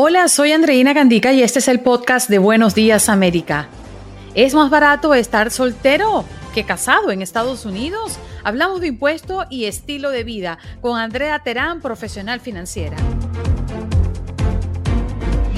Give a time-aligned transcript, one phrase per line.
[0.00, 3.66] Hola, soy Andreina Gandica y este es el podcast de Buenos Días América.
[4.36, 8.16] ¿Es más barato estar soltero que casado en Estados Unidos?
[8.44, 12.96] Hablamos de impuesto y estilo de vida con Andrea Terán, profesional financiera.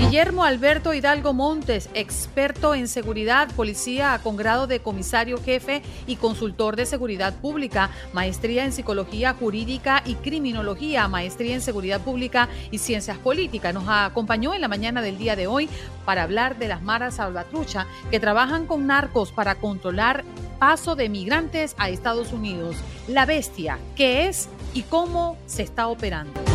[0.01, 6.75] Guillermo Alberto Hidalgo Montes, experto en seguridad, policía con grado de comisario jefe y consultor
[6.75, 13.19] de seguridad pública, maestría en psicología jurídica y criminología, maestría en seguridad pública y ciencias
[13.19, 13.75] políticas.
[13.75, 15.69] Nos acompañó en la mañana del día de hoy
[16.07, 20.25] para hablar de las maras salvatrucha que trabajan con narcos para controlar
[20.59, 22.75] paso de migrantes a Estados Unidos.
[23.07, 26.50] La bestia, ¿qué es y cómo se está operando?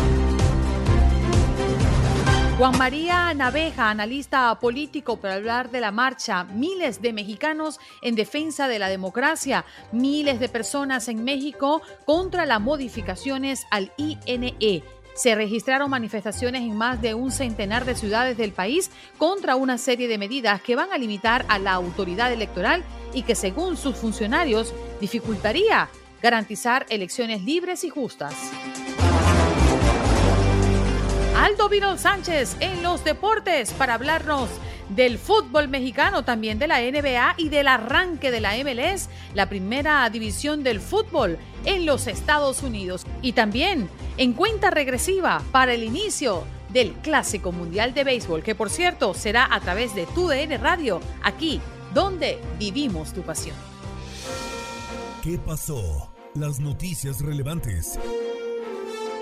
[2.58, 6.44] Juan María Naveja, analista político, para hablar de la marcha.
[6.44, 12.62] Miles de mexicanos en defensa de la democracia, miles de personas en México contra las
[12.62, 14.82] modificaciones al INE.
[15.14, 20.08] Se registraron manifestaciones en más de un centenar de ciudades del país contra una serie
[20.08, 22.82] de medidas que van a limitar a la autoridad electoral
[23.12, 25.90] y que según sus funcionarios dificultaría
[26.22, 28.34] garantizar elecciones libres y justas.
[31.36, 34.48] Aldo Virol Sánchez en los deportes para hablarnos
[34.88, 40.08] del fútbol mexicano, también de la NBA y del arranque de la MLS, la primera
[40.08, 41.36] división del fútbol
[41.66, 43.04] en los Estados Unidos.
[43.20, 48.70] Y también en cuenta regresiva para el inicio del Clásico Mundial de Béisbol, que por
[48.70, 51.60] cierto será a través de tu DN Radio, aquí
[51.92, 53.56] donde vivimos tu pasión.
[55.22, 56.10] ¿Qué pasó?
[56.34, 57.98] Las noticias relevantes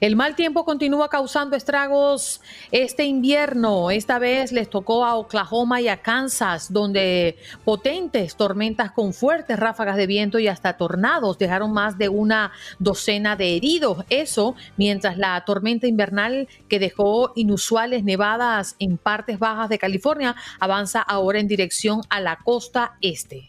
[0.00, 3.90] El mal tiempo continúa causando estragos este invierno.
[3.90, 9.96] Esta vez les tocó a Oklahoma y a Kansas, donde potentes tormentas con fuertes ráfagas
[9.96, 14.04] de viento y hasta tornados dejaron más de una docena de heridos.
[14.08, 21.02] Eso mientras la tormenta invernal que dejó inusuales nevadas en partes bajas de California avanza
[21.02, 23.48] ahora en dirección a la costa este.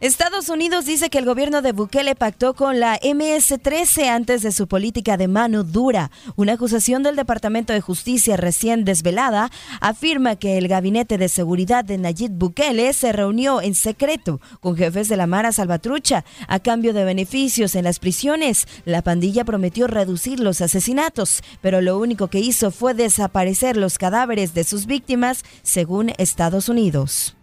[0.00, 4.68] Estados Unidos dice que el gobierno de Bukele pactó con la MS-13 antes de su
[4.68, 6.12] política de mano dura.
[6.36, 9.50] Una acusación del Departamento de Justicia recién desvelada
[9.80, 15.08] afirma que el gabinete de seguridad de Nayib Bukele se reunió en secreto con jefes
[15.08, 18.68] de la Mara Salvatrucha a cambio de beneficios en las prisiones.
[18.84, 24.54] La pandilla prometió reducir los asesinatos, pero lo único que hizo fue desaparecer los cadáveres
[24.54, 27.34] de sus víctimas, según Estados Unidos.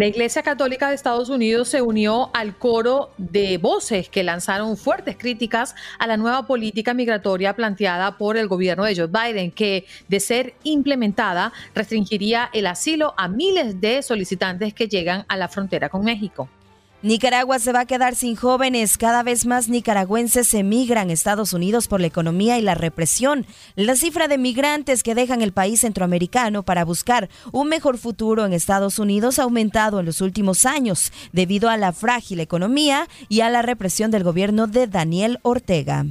[0.00, 5.14] La Iglesia Católica de Estados Unidos se unió al coro de voces que lanzaron fuertes
[5.18, 10.20] críticas a la nueva política migratoria planteada por el gobierno de Joe Biden, que de
[10.20, 16.02] ser implementada restringiría el asilo a miles de solicitantes que llegan a la frontera con
[16.02, 16.48] México.
[17.02, 18.98] Nicaragua se va a quedar sin jóvenes.
[18.98, 23.46] Cada vez más nicaragüenses emigran a Estados Unidos por la economía y la represión.
[23.74, 28.52] La cifra de migrantes que dejan el país centroamericano para buscar un mejor futuro en
[28.52, 33.48] Estados Unidos ha aumentado en los últimos años debido a la frágil economía y a
[33.48, 36.04] la represión del gobierno de Daniel Ortega.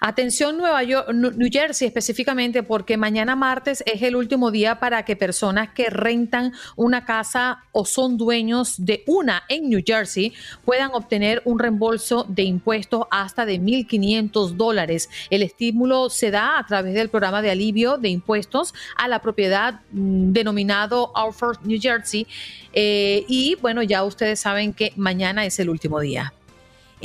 [0.00, 5.16] Atención Nueva York, New Jersey específicamente porque mañana martes es el último día para que
[5.16, 10.32] personas que rentan una casa o son dueños de una en New Jersey
[10.64, 15.08] puedan obtener un reembolso de impuestos hasta de 1.500 dólares.
[15.30, 19.80] El estímulo se da a través del programa de alivio de impuestos a la propiedad
[19.92, 22.26] mm, denominado Alford New Jersey.
[22.72, 26.32] Eh, y bueno, ya ustedes saben que mañana es el último día.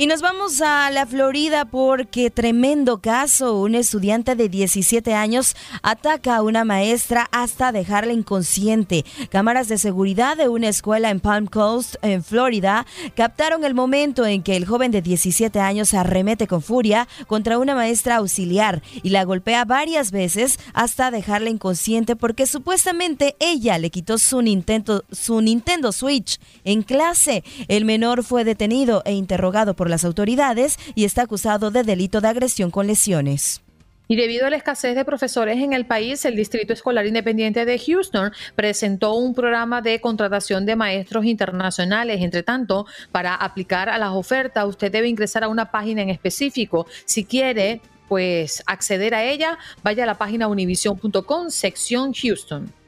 [0.00, 3.60] Y nos vamos a la Florida porque tremendo caso.
[3.60, 9.04] Un estudiante de 17 años ataca a una maestra hasta dejarla inconsciente.
[9.28, 14.42] Cámaras de seguridad de una escuela en Palm Coast, en Florida, captaron el momento en
[14.42, 19.24] que el joven de 17 años arremete con furia contra una maestra auxiliar y la
[19.24, 25.92] golpea varias veces hasta dejarla inconsciente porque supuestamente ella le quitó su Nintendo, su Nintendo
[25.92, 27.44] Switch en clase.
[27.68, 32.28] El menor fue detenido e interrogado por las autoridades y está acusado de delito de
[32.28, 33.60] agresión con lesiones.
[34.10, 37.78] Y debido a la escasez de profesores en el país, el Distrito Escolar Independiente de
[37.78, 42.20] Houston presentó un programa de contratación de maestros internacionales.
[42.20, 46.88] Entre tanto, para aplicar a las ofertas, usted debe ingresar a una página en específico.
[47.04, 52.79] Si quiere, pues acceder a ella, vaya a la página univision.com, sección Houston.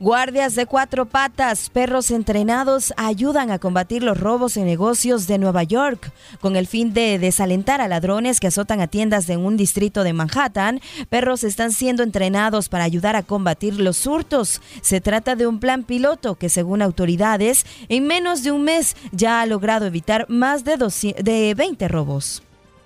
[0.00, 5.62] Guardias de cuatro patas, perros entrenados, ayudan a combatir los robos en negocios de Nueva
[5.62, 6.10] York.
[6.40, 10.14] Con el fin de desalentar a ladrones que azotan a tiendas de un distrito de
[10.14, 10.80] Manhattan,
[11.10, 14.62] perros están siendo entrenados para ayudar a combatir los hurtos.
[14.80, 19.42] Se trata de un plan piloto que, según autoridades, en menos de un mes ya
[19.42, 20.78] ha logrado evitar más de,
[21.22, 22.42] de 20 robos.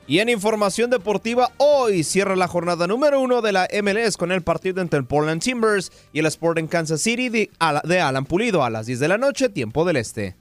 [0.06, 4.42] Y en información deportiva, hoy cierra la jornada número uno de la MLS con el
[4.42, 8.84] partido entre el Portland Timbers y el Sporting Kansas City de, Alan Pulido a las
[8.84, 10.36] 10 de la noche, tiempo del este.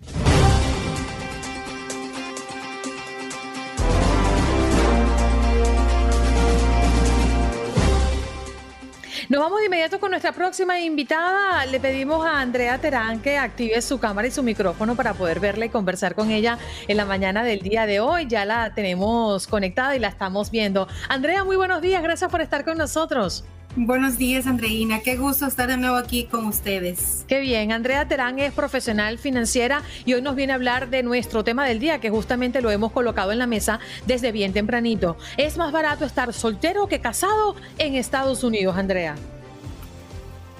[9.33, 11.65] Nos vamos de inmediato con nuestra próxima invitada.
[11.65, 15.65] Le pedimos a Andrea Terán que active su cámara y su micrófono para poder verla
[15.65, 18.27] y conversar con ella en la mañana del día de hoy.
[18.27, 20.87] Ya la tenemos conectada y la estamos viendo.
[21.09, 22.03] Andrea, muy buenos días.
[22.03, 23.43] Gracias por estar con nosotros.
[23.75, 24.99] Buenos días, Andreina.
[24.99, 27.25] Qué gusto estar de nuevo aquí con ustedes.
[27.27, 27.71] Qué bien.
[27.71, 31.79] Andrea Terán es profesional financiera y hoy nos viene a hablar de nuestro tema del
[31.79, 35.17] día, que justamente lo hemos colocado en la mesa desde bien tempranito.
[35.37, 39.15] ¿Es más barato estar soltero que casado en Estados Unidos, Andrea?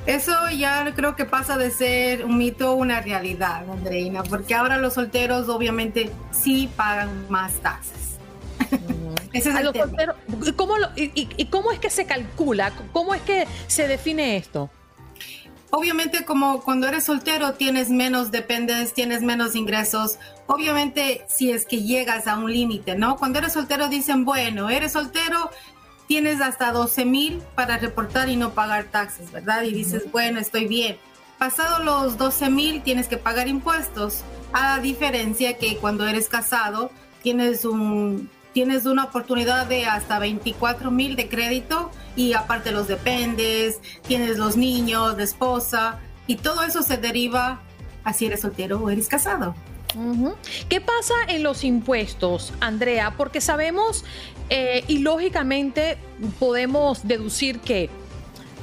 [0.08, 4.78] Eso ya creo que pasa de ser un mito a una realidad, Andreina, porque ahora
[4.78, 8.18] los solteros obviamente sí pagan más taxes.
[9.34, 10.56] Ese es el.
[10.56, 12.72] ¿cómo y, cómo es que se calcula?
[12.92, 14.70] ¿Cómo es que se define esto?
[15.72, 20.20] Obviamente, como cuando eres soltero tienes menos dependes, tienes menos ingresos.
[20.46, 23.18] Obviamente, si es que llegas a un límite, ¿no?
[23.18, 25.50] Cuando eres soltero dicen, bueno, eres soltero,
[26.08, 29.64] tienes hasta 12 mil para reportar y no pagar taxes, ¿verdad?
[29.64, 30.98] Y dices, bueno, estoy bien.
[31.40, 34.22] Pasado los 12 mil tienes que pagar impuestos,
[34.54, 36.92] a diferencia que cuando eres casado
[37.24, 43.80] tienes un tienes una oportunidad de hasta 24 mil de crédito y aparte los dependes,
[44.08, 47.62] tienes los niños, de esposa y todo eso se deriva
[48.04, 49.56] a si eres soltero o eres casado.
[50.70, 53.14] ¿Qué pasa en los impuestos, Andrea?
[53.16, 54.04] Porque sabemos
[54.50, 55.98] eh, y lógicamente
[56.40, 57.90] podemos deducir que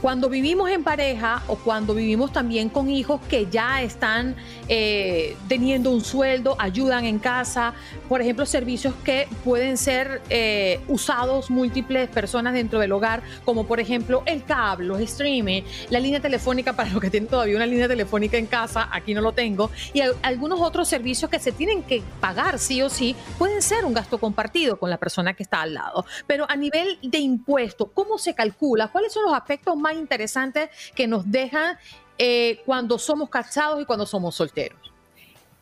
[0.01, 4.35] cuando vivimos en pareja o cuando vivimos también con hijos que ya están
[4.69, 7.75] eh, teniendo un sueldo, ayudan en casa,
[8.09, 13.81] por ejemplo, servicios que pueden ser eh, usados múltiples personas dentro del hogar, como por
[13.81, 17.89] ejemplo el cable, los streaming, la línea telefónica para los que tienen todavía una línea
[17.89, 22.03] telefónica en casa, aquí no lo tengo, y algunos otros servicios que se tienen que
[22.21, 25.75] pagar sí o sí, pueden ser un gasto compartido con la persona que está al
[25.75, 26.07] lado.
[26.27, 28.89] Pero a nivel de impuesto, ¿cómo se calcula?
[28.89, 31.79] ¿Cuáles son los aspectos más interesantes que nos dejan
[32.19, 34.79] eh, cuando somos casados y cuando somos solteros.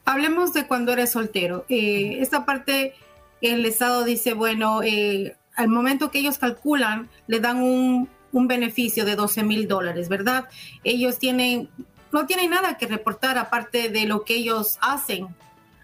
[0.05, 1.65] Hablemos de cuando eres soltero.
[1.69, 2.95] Eh, esta parte,
[3.43, 9.05] el Estado dice, bueno, eh, al momento que ellos calculan, le dan un, un beneficio
[9.05, 10.49] de 12 mil dólares, ¿verdad?
[10.83, 11.69] Ellos tienen,
[12.12, 15.29] no tienen nada que reportar aparte de lo que ellos hacen.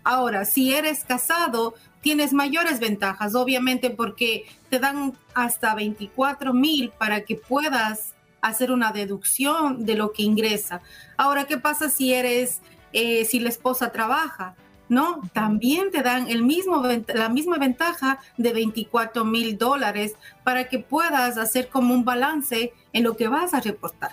[0.04, 7.22] Ahora, si eres casado, tienes mayores ventajas, obviamente, porque te dan hasta 24 mil para
[7.22, 8.13] que puedas
[8.44, 10.82] hacer una deducción de lo que ingresa.
[11.16, 12.60] Ahora, ¿qué pasa si eres,
[12.92, 14.54] eh, si la esposa trabaja?
[14.90, 16.82] No, también te dan el mismo,
[17.14, 23.04] la misma ventaja de 24 mil dólares para que puedas hacer como un balance en
[23.04, 24.12] lo que vas a reportar.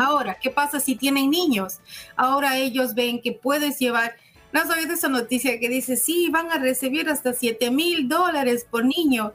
[0.00, 1.80] Ahora, ¿qué pasa si tienen niños?
[2.16, 4.16] Ahora ellos ven que puedes llevar,
[4.50, 8.66] no has oído esa noticia que dice, sí, van a recibir hasta 7 mil dólares
[8.68, 9.34] por niño,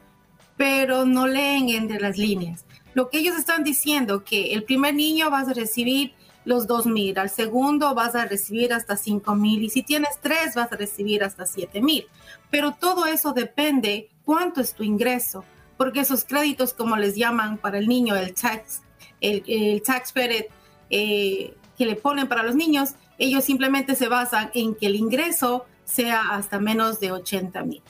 [0.57, 5.30] pero no leen entre las líneas lo que ellos están diciendo que el primer niño
[5.30, 6.14] vas a recibir
[6.46, 10.56] los dos mil, al segundo vas a recibir hasta cinco mil y si tienes tres
[10.56, 12.08] vas a recibir hasta siete mil.
[12.50, 15.44] Pero todo eso depende cuánto es tu ingreso,
[15.78, 18.82] porque esos créditos, como les llaman para el niño, el tax,
[19.22, 20.46] el, tax credit
[20.90, 25.66] eh, que le ponen para los niños, ellos simplemente se basan en que el ingreso
[25.86, 27.82] sea hasta menos de 80 mil.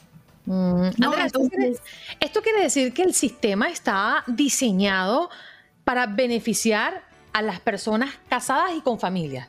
[0.45, 0.89] Mm,
[2.19, 5.29] esto quiere decir que el sistema está diseñado
[5.83, 9.47] para beneficiar a las personas casadas y con familias.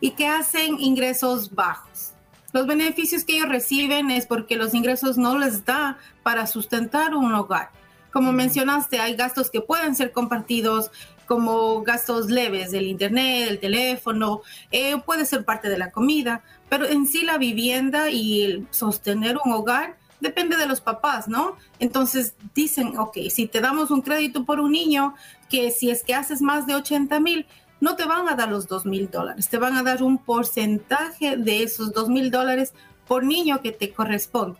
[0.00, 2.12] Y que hacen ingresos bajos.
[2.52, 7.34] Los beneficios que ellos reciben es porque los ingresos no les da para sustentar un
[7.34, 7.70] hogar.
[8.10, 10.90] Como mencionaste, hay gastos que pueden ser compartidos
[11.26, 16.86] como gastos leves del internet, el teléfono, eh, puede ser parte de la comida, pero
[16.86, 21.56] en sí la vivienda y el sostener un hogar depende de los papás, ¿no?
[21.78, 25.14] Entonces dicen, ok, si te damos un crédito por un niño,
[25.48, 27.46] que si es que haces más de 80 mil,
[27.80, 31.36] no te van a dar los 2 mil dólares, te van a dar un porcentaje
[31.36, 32.74] de esos 2 mil dólares
[33.06, 34.58] por niño que te corresponde.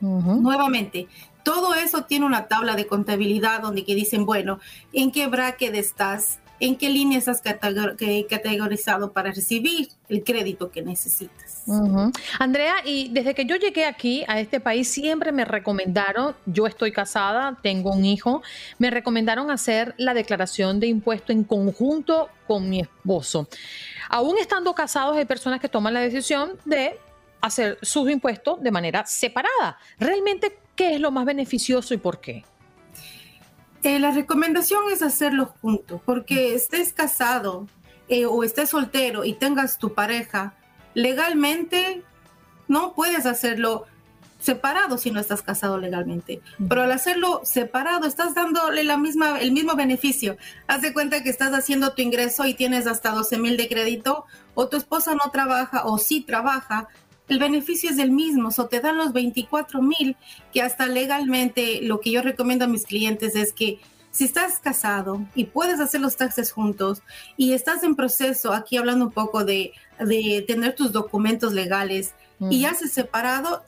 [0.00, 1.08] Nuevamente,
[1.42, 4.58] todo eso tiene una tabla de contabilidad donde que dicen, bueno,
[4.92, 6.40] ¿en qué bracket estás?
[6.58, 11.64] ¿En qué línea estás categorizado para recibir el crédito que necesitas?
[12.38, 16.92] Andrea, y desde que yo llegué aquí a este país siempre me recomendaron, yo estoy
[16.92, 18.42] casada, tengo un hijo,
[18.78, 23.48] me recomendaron hacer la declaración de impuesto en conjunto con mi esposo.
[24.08, 26.98] Aún estando casados hay personas que toman la decisión de
[27.40, 29.78] hacer sus impuestos de manera separada.
[29.98, 32.44] ¿Realmente qué es lo más beneficioso y por qué?
[33.86, 37.68] Eh, la recomendación es hacerlo juntos, porque estés casado
[38.08, 40.54] eh, o estés soltero y tengas tu pareja,
[40.94, 42.02] legalmente
[42.66, 43.86] no puedes hacerlo
[44.40, 46.40] separado si no estás casado legalmente.
[46.68, 50.36] Pero al hacerlo separado, estás dándole la misma, el mismo beneficio.
[50.66, 54.24] Haz de cuenta que estás haciendo tu ingreso y tienes hasta 12 mil de crédito,
[54.54, 56.88] o tu esposa no trabaja o sí trabaja,
[57.28, 60.16] el beneficio es el mismo, o te dan los 24 mil,
[60.52, 63.80] que hasta legalmente lo que yo recomiendo a mis clientes es que
[64.10, 67.02] si estás casado y puedes hacer los taxes juntos
[67.36, 69.72] y estás en proceso, aquí hablando un poco de,
[70.46, 72.14] tener tus documentos legales
[72.50, 73.62] y haces separado,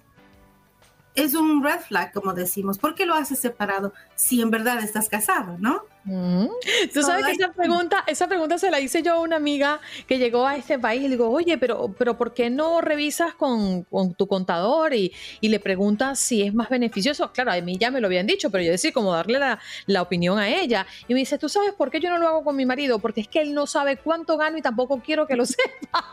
[1.15, 2.79] es un red flag, como decimos.
[2.79, 5.85] ¿Por qué lo haces separado si en verdad estás casado, no?
[6.03, 6.49] Mm.
[6.93, 10.19] Tú sabes que esa pregunta, esa pregunta se la hice yo a una amiga que
[10.19, 13.87] llegó a este país y le digo, oye, pero, pero ¿por qué no revisas con,
[14.17, 17.31] tu contador y, le preguntas si es más beneficioso?
[17.31, 20.03] Claro, a mí ya me lo habían dicho, pero yo decía como darle la, la,
[20.03, 20.85] opinión a ella.
[21.07, 22.99] Y me dice, ¿tú sabes por qué yo no lo hago con mi marido?
[22.99, 26.05] Porque es que él no sabe cuánto gano y tampoco quiero que lo sepa.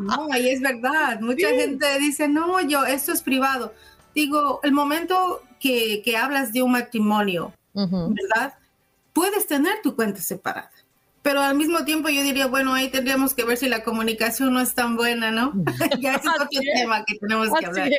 [0.00, 1.18] No, ahí es verdad.
[1.20, 3.72] Mucha gente dice, no, yo, esto es privado.
[4.14, 8.52] Digo, el momento que, que hablas de un matrimonio, ¿verdad?
[9.14, 10.70] Puedes tener tu cuenta separada.
[11.22, 14.60] Pero al mismo tiempo yo diría, bueno, ahí tendríamos que ver si la comunicación no
[14.60, 15.54] es tan buena, ¿no?
[16.00, 17.90] ya es otro tema que tenemos que hablar.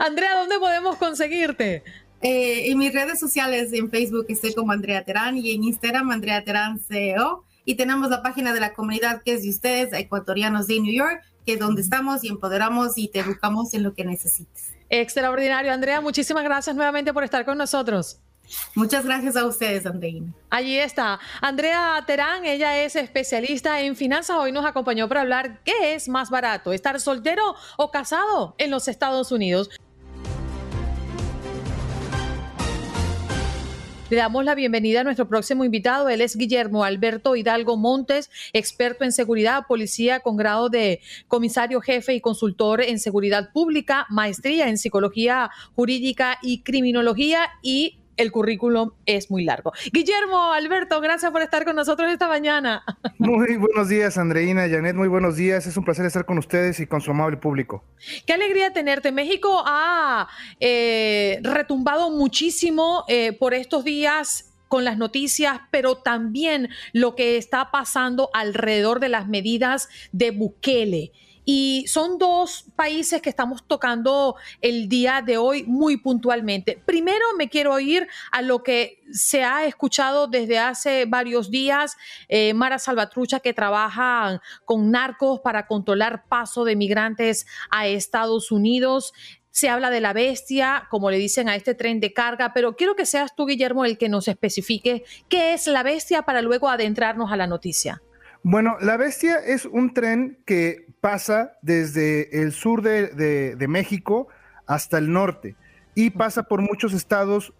[0.00, 1.84] Andrea, ¿dónde podemos conseguirte?
[2.20, 6.42] Eh, en mis redes sociales, en Facebook estoy como Andrea Terán y en Instagram Andrea
[6.42, 7.44] Terán CEO.
[7.64, 11.22] Y tenemos la página de la comunidad que es de ustedes, ecuatorianos de New York,
[11.46, 14.73] que es donde estamos y empoderamos y te educamos en lo que necesites.
[14.88, 16.00] Extraordinario, Andrea.
[16.00, 18.18] Muchísimas gracias nuevamente por estar con nosotros.
[18.74, 20.32] Muchas gracias a ustedes, Andreina.
[20.50, 21.18] Allí está.
[21.40, 24.36] Andrea Terán, ella es especialista en finanzas.
[24.36, 28.88] Hoy nos acompañó para hablar qué es más barato, estar soltero o casado en los
[28.88, 29.70] Estados Unidos.
[34.10, 36.10] Le damos la bienvenida a nuestro próximo invitado.
[36.10, 42.12] Él es Guillermo Alberto Hidalgo Montes, experto en seguridad, policía con grado de comisario jefe
[42.12, 49.30] y consultor en seguridad pública, maestría en psicología jurídica y criminología y el currículum es
[49.30, 49.72] muy largo.
[49.92, 52.84] Guillermo, Alberto, gracias por estar con nosotros esta mañana.
[53.18, 55.66] Muy buenos días, Andreina, Janet, muy buenos días.
[55.66, 57.84] Es un placer estar con ustedes y con su amable público.
[58.26, 59.12] Qué alegría tenerte.
[59.12, 60.28] México ha
[60.60, 67.70] eh, retumbado muchísimo eh, por estos días con las noticias, pero también lo que está
[67.70, 71.12] pasando alrededor de las medidas de Bukele.
[71.44, 76.82] Y son dos países que estamos tocando el día de hoy muy puntualmente.
[76.86, 81.96] Primero me quiero ir a lo que se ha escuchado desde hace varios días,
[82.28, 89.12] eh, Mara Salvatrucha, que trabaja con narcos para controlar paso de migrantes a Estados Unidos.
[89.50, 92.96] Se habla de la bestia, como le dicen a este tren de carga, pero quiero
[92.96, 97.30] que seas tú, Guillermo, el que nos especifique qué es la bestia para luego adentrarnos
[97.30, 98.02] a la noticia.
[98.46, 104.28] Bueno, la bestia es un tren que pasa desde el sur de, México
[104.66, 105.56] hasta el norte
[105.94, 107.54] y pasa por muchos estados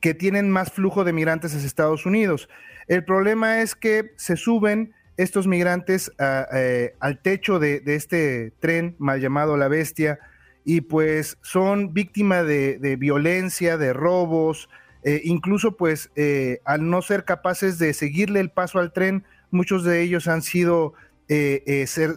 [0.00, 2.48] que tienen más flujo de migrantes hacia Estados Unidos.
[2.88, 6.10] El problema es que se suben estos migrantes
[6.52, 10.18] eh, al techo de, este tren mal llamado La Bestia
[10.64, 14.68] y pues son víctimas de, violencia, de robos,
[15.04, 19.24] eh, incluso pues eh, al no ser capaces de seguirle el paso al tren,
[19.54, 20.94] Muchos de ellos han sido
[21.28, 22.08] eh, eh,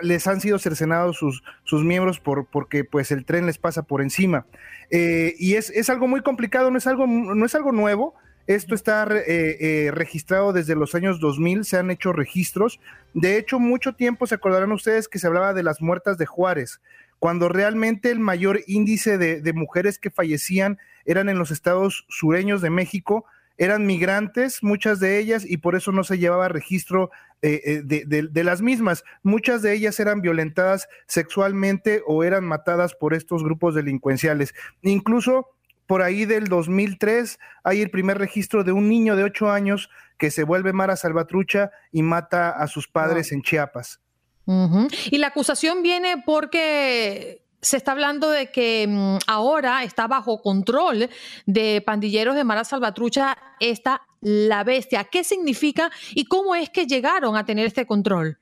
[0.00, 4.00] les han sido cercenados sus, sus miembros por, porque pues el tren les pasa por
[4.00, 4.46] encima.
[4.90, 8.14] Eh, y es, es, algo muy complicado, no es algo, no es algo nuevo.
[8.46, 12.78] Esto está registrado desde los años 2000, se han hecho registros.
[13.14, 16.80] De hecho, mucho tiempo se acordarán ustedes que se hablaba de las muertas de Juárez,
[17.18, 22.68] cuando realmente el mayor índice de mujeres que fallecían eran en los estados sureños de
[22.68, 23.24] México,
[23.56, 27.10] eran migrantes, muchas de ellas, y por eso no se llevaba registro
[27.42, 29.04] eh, eh, de, las mismas.
[29.22, 34.54] Muchas de ellas eran violentadas sexualmente o eran matadas por estos grupos delincuenciales.
[34.82, 35.50] Incluso
[35.86, 40.30] por ahí del 2003 hay el primer registro de un niño de 8 años que
[40.30, 44.00] se vuelve Mara Salvatrucha y mata a sus padres en Chiapas.
[44.46, 51.08] Y la acusación viene porque se está hablando de que mm, ahora está bajo control
[51.46, 55.04] de pandilleros de Mara Salvatrucha esta la bestia.
[55.04, 58.38] ¿Qué significa y cómo es que llegaron a tener este control?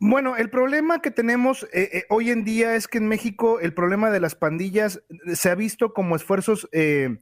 [0.00, 3.74] Bueno, el problema que tenemos eh, eh, hoy en día es que en México el
[3.74, 7.18] problema de las pandillas se ha visto como esfuerzos eh,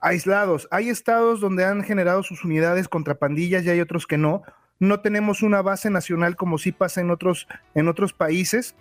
[0.00, 0.66] aislados.
[0.70, 4.42] Hay estados donde han generado sus unidades contra pandillas y hay otros que no.
[4.78, 8.74] No tenemos una base nacional como sí pasa en otros, en otros países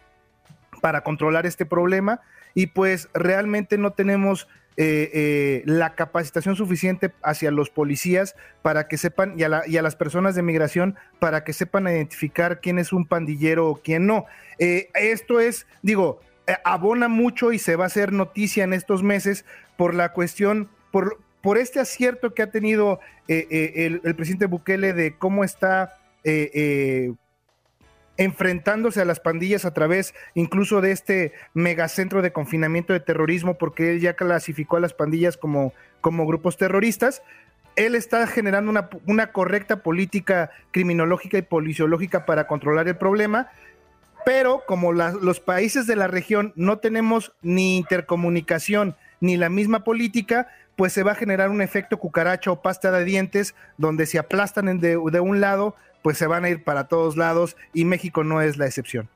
[0.82, 2.22] para controlar este problema
[2.54, 4.48] y pues realmente no tenemos
[4.82, 10.36] eh, eh, la capacitación suficiente hacia los policías para que sepan y a, las personas
[10.36, 14.26] de migración para que sepan identificar quién es un pandillero o quién no.
[14.58, 16.22] Eh, esto es, digo,
[16.64, 19.44] abona mucho y se va a hacer noticia en estos meses
[19.76, 25.18] por la cuestión, por, por este acierto que ha tenido el, el, presidente Bukele de
[25.18, 25.98] cómo está
[28.20, 33.92] enfrentándose a las pandillas a través incluso de este megacentro de confinamiento de terrorismo, porque
[33.92, 37.24] él ya clasificó a las pandillas como, como grupos terroristas.
[37.78, 43.52] Él está generando una, una correcta política criminológica y policiológica para controlar el problema,
[44.26, 50.50] pero como los países de la región no tenemos ni intercomunicación ni la misma política,
[50.76, 54.80] pues se va a generar un efecto cucaracha o pasta de dientes, donde se aplastan
[54.80, 58.41] de, de un lado, pues se van a ir para todos lados y México no
[58.41, 59.10] es la excepción.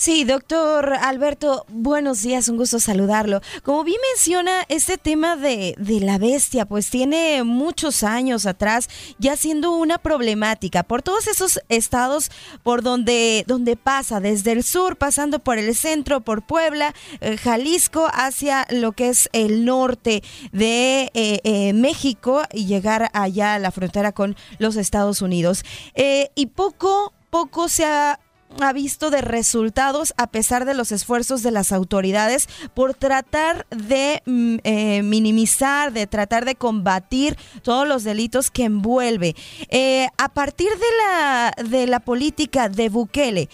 [0.00, 3.42] Sí, doctor Alberto, buenos días, un gusto saludarlo.
[3.62, 9.36] Como bien menciona, este tema de, de, la bestia, pues tiene muchos años atrás ya
[9.36, 12.30] siendo una problemática por todos esos estados
[12.62, 18.08] por donde, donde pasa, desde el sur, pasando por el centro, por Puebla, eh, Jalisco,
[18.10, 23.70] hacia lo que es el norte de eh, eh, México y llegar allá a la
[23.70, 25.62] frontera con los Estados Unidos.
[25.94, 28.18] y poco, poco se ha
[28.58, 34.22] ha visto de resultados a pesar de los esfuerzos de las autoridades por tratar de
[34.26, 39.34] mm, eh, minimizar, de tratar de combatir todos los delitos que envuelve.
[39.68, 43.48] Eh, a partir de la, de la política de Bukele,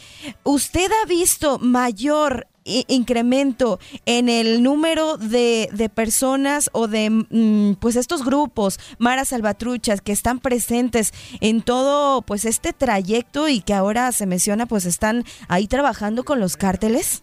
[0.44, 2.46] ¿usted ha visto mayor
[2.88, 10.00] incremento en el número de, de personas o de mm, pues estos grupos maras salvatruchas
[10.00, 15.24] que están presentes en todo pues este trayecto y que ahora se menciona pues están
[15.48, 17.22] ahí trabajando con los cárteles?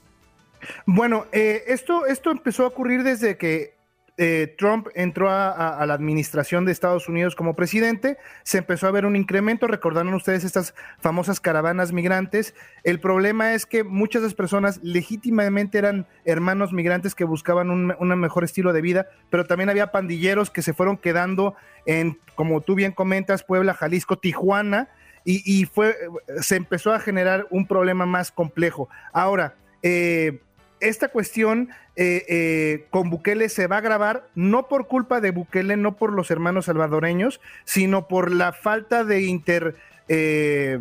[0.86, 3.76] Bueno, eh, esto, esto empezó a ocurrir desde que
[4.18, 9.08] eh, Trump entró a, la administración de Estados Unidos como presidente, se empezó a ver
[9.08, 12.54] un incremento, recordaron ustedes estas famosas caravanas migrantes.
[12.84, 18.20] El problema es que muchas de las personas legítimamente eran hermanos migrantes que buscaban un,
[18.20, 21.56] mejor estilo de vida, pero también había pandilleros que se fueron quedando
[21.88, 24.90] en, como tú bien comentas, Puebla, Jalisco, Tijuana,
[25.26, 25.96] y, fue,
[26.42, 28.90] se empezó a generar un problema más complejo.
[29.14, 30.42] Ahora, eh,
[30.84, 35.78] esta cuestión eh, eh, con Bukele se va a agravar no por culpa de Bukele,
[35.78, 39.76] no por los hermanos salvadoreños, sino por la falta de inter...
[40.08, 40.80] Eh,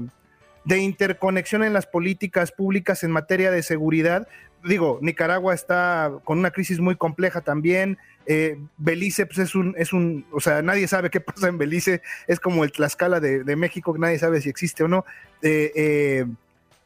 [0.65, 4.29] de interconexión en las políticas públicas en materia de seguridad.
[4.63, 7.99] Digo, Nicaragua está con una crisis muy compleja también.
[8.77, 12.39] Belice pues, es un, es un, o sea, nadie sabe qué pasa en Belice, es
[12.39, 15.05] como el Tlaxcala de México, nadie sabe si existe o no.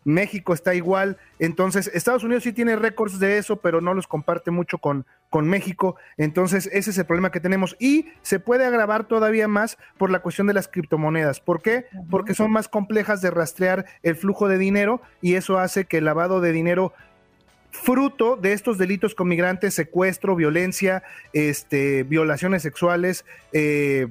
[0.07, 1.19] México está igual.
[1.41, 5.49] Entonces, Estados Unidos sí tiene récords de eso, pero no los comparte mucho con, con
[5.49, 5.97] México.
[6.17, 7.77] Entonces, ese es el problema que tenemos.
[7.81, 11.41] Y se puede agravar todavía más por la cuestión de las criptomonedas.
[11.41, 11.87] ¿Por qué?
[12.09, 16.05] Porque son más complejas de rastrear el flujo de dinero y eso hace que el
[16.05, 16.93] lavado de dinero
[17.73, 24.07] fruto de estos delitos con migrantes, secuestro, violencia, este, violaciones sexuales, eh,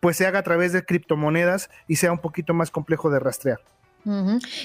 [0.00, 3.60] pues se haga a través de criptomonedas y sea un poquito más complejo de rastrear.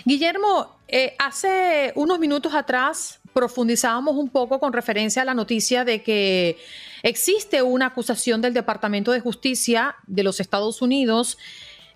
[0.05, 6.03] Guillermo, eh, hace unos minutos atrás profundizábamos un poco con referencia a la noticia de
[6.03, 6.57] que
[7.01, 11.37] existe una acusación del Departamento de Justicia de los Estados Unidos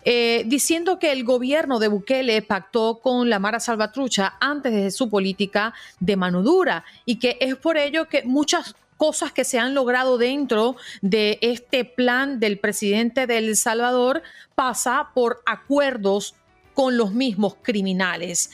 [0.09, 5.09] eh, diciendo que el gobierno de Bukele pactó con la Mara Salvatrucha antes de su
[5.09, 9.73] política de mano dura y que es por ello que muchas cosas que se han
[9.73, 14.23] logrado dentro de este plan del presidente de El Salvador
[14.55, 16.35] pasa por acuerdos
[16.77, 18.51] con los mismos criminales.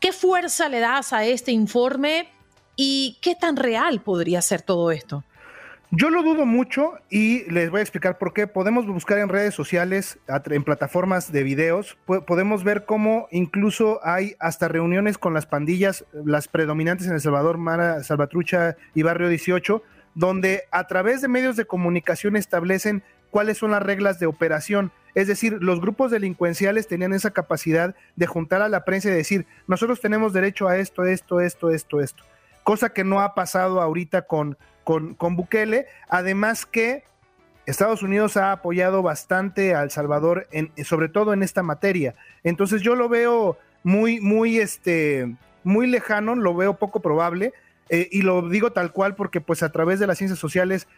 [0.00, 2.28] ¿Qué fuerza le das a este informe
[2.74, 5.22] y qué tan real podría ser todo esto?
[5.92, 8.48] Yo lo dudo mucho y les voy a explicar por qué.
[8.48, 11.96] Podemos buscar en redes sociales, en plataformas de videos,
[12.26, 17.58] podemos ver cómo incluso hay hasta reuniones con las pandillas, las predominantes en El Salvador,
[17.58, 19.84] Mara, Salvatrucha y Barrio 18,
[20.16, 24.92] donde a través de medios de comunicación establecen cuáles son las reglas de operación.
[25.16, 29.46] Es decir, los grupos delincuenciales tenían esa capacidad de juntar a la prensa y decir,
[29.66, 32.22] nosotros tenemos derecho a esto, esto, esto, esto, esto.
[32.62, 35.86] Cosa que no ha pasado ahorita con con, con Bukele.
[36.08, 37.04] Además que
[37.66, 40.48] Estados Unidos ha apoyado bastante a El Salvador,
[40.84, 42.14] sobre todo en esta materia.
[42.42, 47.52] Entonces yo lo veo muy, muy, este, muy lejano, lo veo poco probable.
[47.88, 50.88] Eh, y lo digo tal cual porque pues a través de las ciencias sociales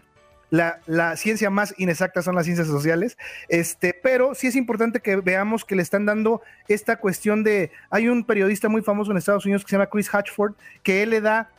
[0.55, 5.65] la, ciencia más inexacta son las ciencias sociales, este, pero sí es importante que veamos
[5.65, 9.65] que le están dando esta cuestión de, hay un periodista muy famoso en Estados Unidos
[9.65, 11.51] que se llama Chris Hatchford, que él le da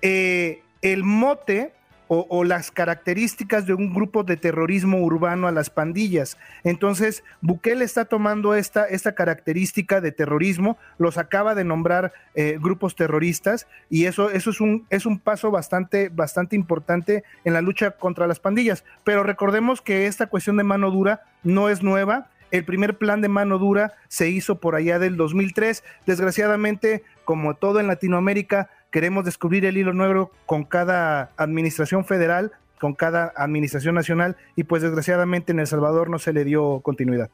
[0.00, 1.72] eh, el mote
[2.14, 6.36] o, las características de un grupo de terrorismo urbano a las pandillas.
[6.62, 12.96] Entonces, Bukele está tomando esta, esta característica de terrorismo, los acaba de nombrar eh, grupos
[12.96, 17.92] terroristas y eso, eso es, un, es un paso bastante, bastante importante en la lucha
[17.92, 18.84] contra las pandillas.
[19.04, 22.28] Pero recordemos que esta cuestión de mano dura no es nueva.
[22.50, 25.82] El primer plan de mano dura se hizo por allá del 2003.
[26.04, 32.94] Desgraciadamente, como todo en Latinoamérica, queremos descubrir el hilo negro con cada administración federal, con
[32.94, 37.30] cada administración nacional y pues desgraciadamente en El Salvador no se le dio continuidad.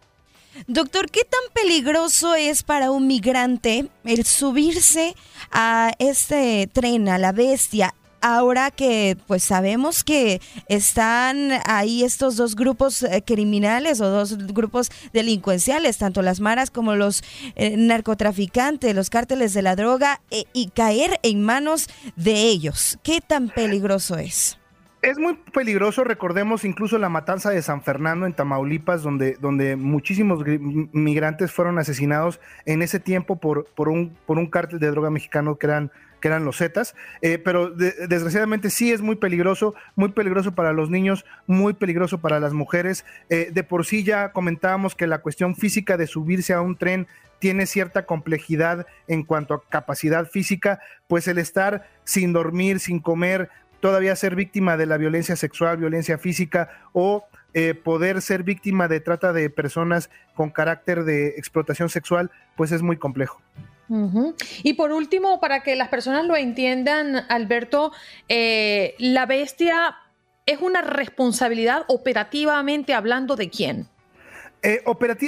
[0.66, 5.14] Doctor, ¿qué tan peligroso es para un migrante el subirse
[5.52, 7.94] a este tren, a la bestia?
[8.20, 14.90] Ahora que pues sabemos que están ahí estos dos grupos eh, criminales o dos grupos
[15.12, 17.22] delincuenciales, tanto las maras como los
[17.56, 22.98] eh, narcotraficantes, los cárteles de la droga, eh, y caer en manos de ellos.
[23.02, 24.58] ¿Qué tan peligroso es?
[25.00, 30.44] Es muy peligroso, recordemos incluso la matanza de San Fernando en Tamaulipas, donde, donde muchísimos
[30.92, 35.56] migrantes fueron asesinados en ese tiempo por, por, un, por un cártel de droga mexicano
[35.56, 40.54] que eran que eran los Zetas, eh, pero desgraciadamente sí es muy peligroso, muy peligroso
[40.54, 43.04] para los niños, muy peligroso para las mujeres.
[43.30, 47.06] Eh, de por sí ya comentábamos que la cuestión física de subirse a un tren
[47.38, 53.48] tiene cierta complejidad en cuanto a capacidad física, pues el estar sin dormir, sin comer,
[53.80, 59.00] todavía ser víctima de la violencia sexual, violencia física o eh, poder ser víctima de
[59.00, 63.40] trata de personas con carácter de explotación sexual, pues es muy complejo.
[64.62, 67.92] Y por último, para que las personas lo entiendan, Alberto,
[68.28, 69.96] eh, la bestia
[70.48, 73.88] es una responsabilidad operativamente hablando de quién.
[74.62, 74.82] Eh,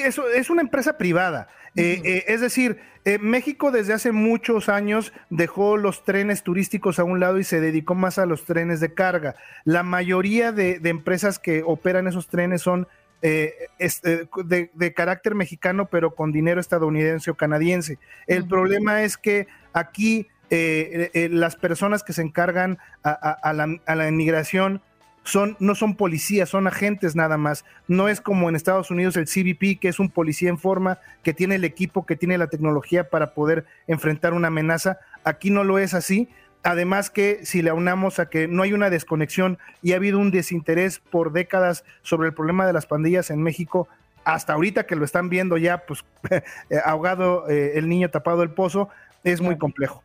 [0.04, 1.48] eso es una empresa privada.
[1.76, 2.80] Eh, eh, es decir,
[3.20, 7.94] México desde hace muchos años dejó los trenes turísticos a un lado y se dedicó
[7.94, 9.36] más a los trenes de carga.
[9.64, 12.88] La mayoría de empresas que operan esos trenes son
[13.22, 14.26] eh, eh,
[14.74, 17.98] de, carácter mexicano, pero con dinero estadounidense o canadiense.
[18.26, 24.80] El problema es que aquí eh, las personas que se encargan a, la, inmigración
[25.22, 27.66] son, no son policías, son agentes nada más.
[27.88, 31.34] No es como en Estados Unidos el CBP, que es un policía en forma, que
[31.34, 34.98] tiene el equipo, que tiene la tecnología para poder enfrentar una amenaza.
[35.24, 36.28] Aquí no lo es así.
[36.62, 40.30] Además que si le aunamos a que no hay una desconexión y ha habido un
[40.30, 43.88] desinterés por décadas sobre el problema de las pandillas en México,
[44.24, 46.42] hasta ahorita que lo están viendo ya, pues eh,
[46.84, 48.90] ahogado eh, el niño tapado el pozo,
[49.24, 50.02] es muy complejo.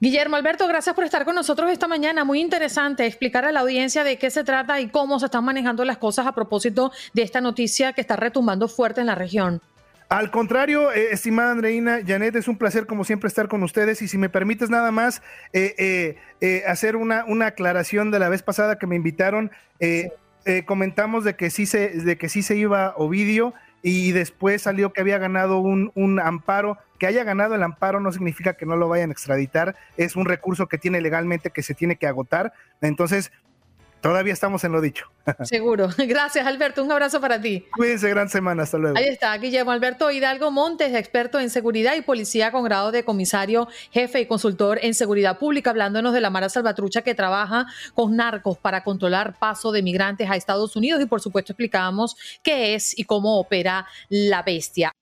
[0.00, 2.24] Guillermo Alberto, gracias por estar con nosotros esta mañana.
[2.24, 5.84] Muy interesante explicar a la audiencia de qué se trata y cómo se están manejando
[5.84, 9.62] las cosas a propósito de esta noticia que está retumbando fuerte en la región.
[10.08, 14.08] Al contrario, eh, estimada Andreina, Janet, es un placer como siempre estar con ustedes y
[14.08, 18.78] si me permites nada más eh, eh, hacer una, una, aclaración de la vez pasada
[18.78, 19.50] que me invitaron,
[20.66, 25.00] comentamos de que, sí se, de que sí se iba Ovidio y después salió que
[25.00, 26.78] había ganado un, un, amparo.
[26.98, 30.26] Que haya ganado el amparo no significa que no lo vayan a extraditar, es un
[30.26, 32.52] recurso que tiene legalmente que se tiene que agotar.
[32.80, 33.32] Entonces,
[34.04, 35.06] todavía estamos en lo dicho.
[35.44, 35.88] Seguro.
[35.96, 36.84] Gracias, Alberto.
[36.84, 37.64] Un abrazo para ti.
[37.74, 38.64] Cuídense, gran semana.
[38.64, 38.98] Hasta luego.
[38.98, 43.66] Ahí está, Guillermo Alberto Hidalgo Montes, experto en seguridad y policía con grado de comisario,
[43.92, 47.64] jefe y consultor en seguridad pública, hablándonos de la Mara Salvatrucha que trabaja
[47.94, 52.74] con narcos para controlar paso de migrantes a Estados Unidos y por supuesto explicamos qué
[52.74, 54.92] es y cómo opera la bestia.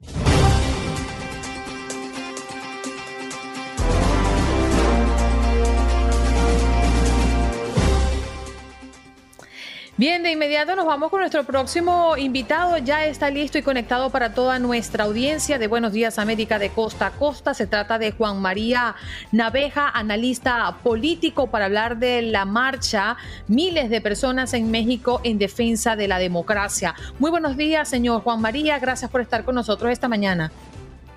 [9.98, 12.78] Bien, de inmediato nos vamos con nuestro próximo invitado.
[12.78, 17.08] Ya está listo y conectado para toda nuestra audiencia de Buenos Días América de Costa
[17.08, 17.52] a Costa.
[17.52, 18.96] Se trata de Juan María
[19.32, 25.94] Naveja, analista político, para hablar de la marcha miles de personas en México en defensa
[25.94, 26.94] de la democracia.
[27.18, 28.78] Muy buenos días, señor Juan María.
[28.78, 30.50] Gracias por estar con nosotros esta mañana.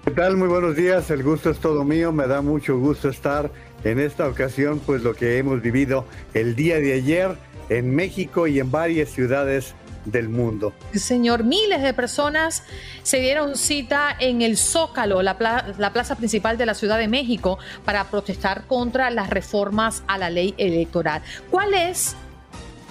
[0.03, 0.35] ¿Qué tal?
[0.35, 1.09] Muy buenos días.
[1.11, 2.11] El gusto es todo mío.
[2.11, 3.49] Me da mucho gusto estar
[3.85, 7.38] en esta ocasión, pues lo que hemos vivido el día de ayer
[7.69, 9.73] en México y en varias ciudades
[10.06, 10.73] del mundo.
[10.93, 12.63] Señor, miles de personas
[13.04, 18.04] se dieron cita en el Zócalo, la, plaza principal de la Ciudad de México, para
[18.06, 21.21] protestar contra las reformas a la ley electoral.
[21.49, 22.15] ¿Cuál es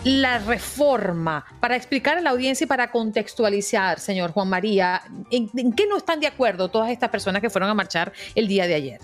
[0.02, 1.44] la reforma?
[1.60, 6.20] Para explicar a la audiencia y para contextualizar, señor Juan María, en qué no están
[6.20, 9.00] de acuerdo todas estas personas que fueron a marchar el día de ayer?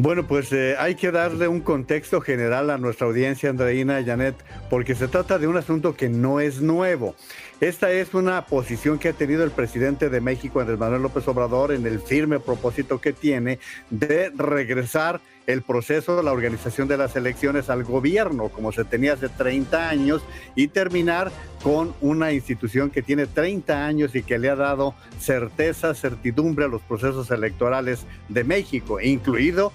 [0.00, 4.36] Bueno, pues eh, hay que darle un contexto general a nuestra audiencia, Andreina Janet,
[4.70, 7.16] porque se trata de un asunto que no es nuevo.
[7.60, 11.72] Esta es una posición que ha tenido el presidente de México, Andrés Manuel López Obrador,
[11.72, 13.58] en el firme propósito que tiene
[13.90, 19.30] de regresar el proceso la organización de las elecciones al gobierno, como se tenía hace
[19.30, 20.22] 30 años,
[20.54, 21.32] y terminar
[21.62, 26.68] con una institución que tiene 30 años y que le ha dado certeza, certidumbre a
[26.68, 29.72] los procesos electorales de México, incluido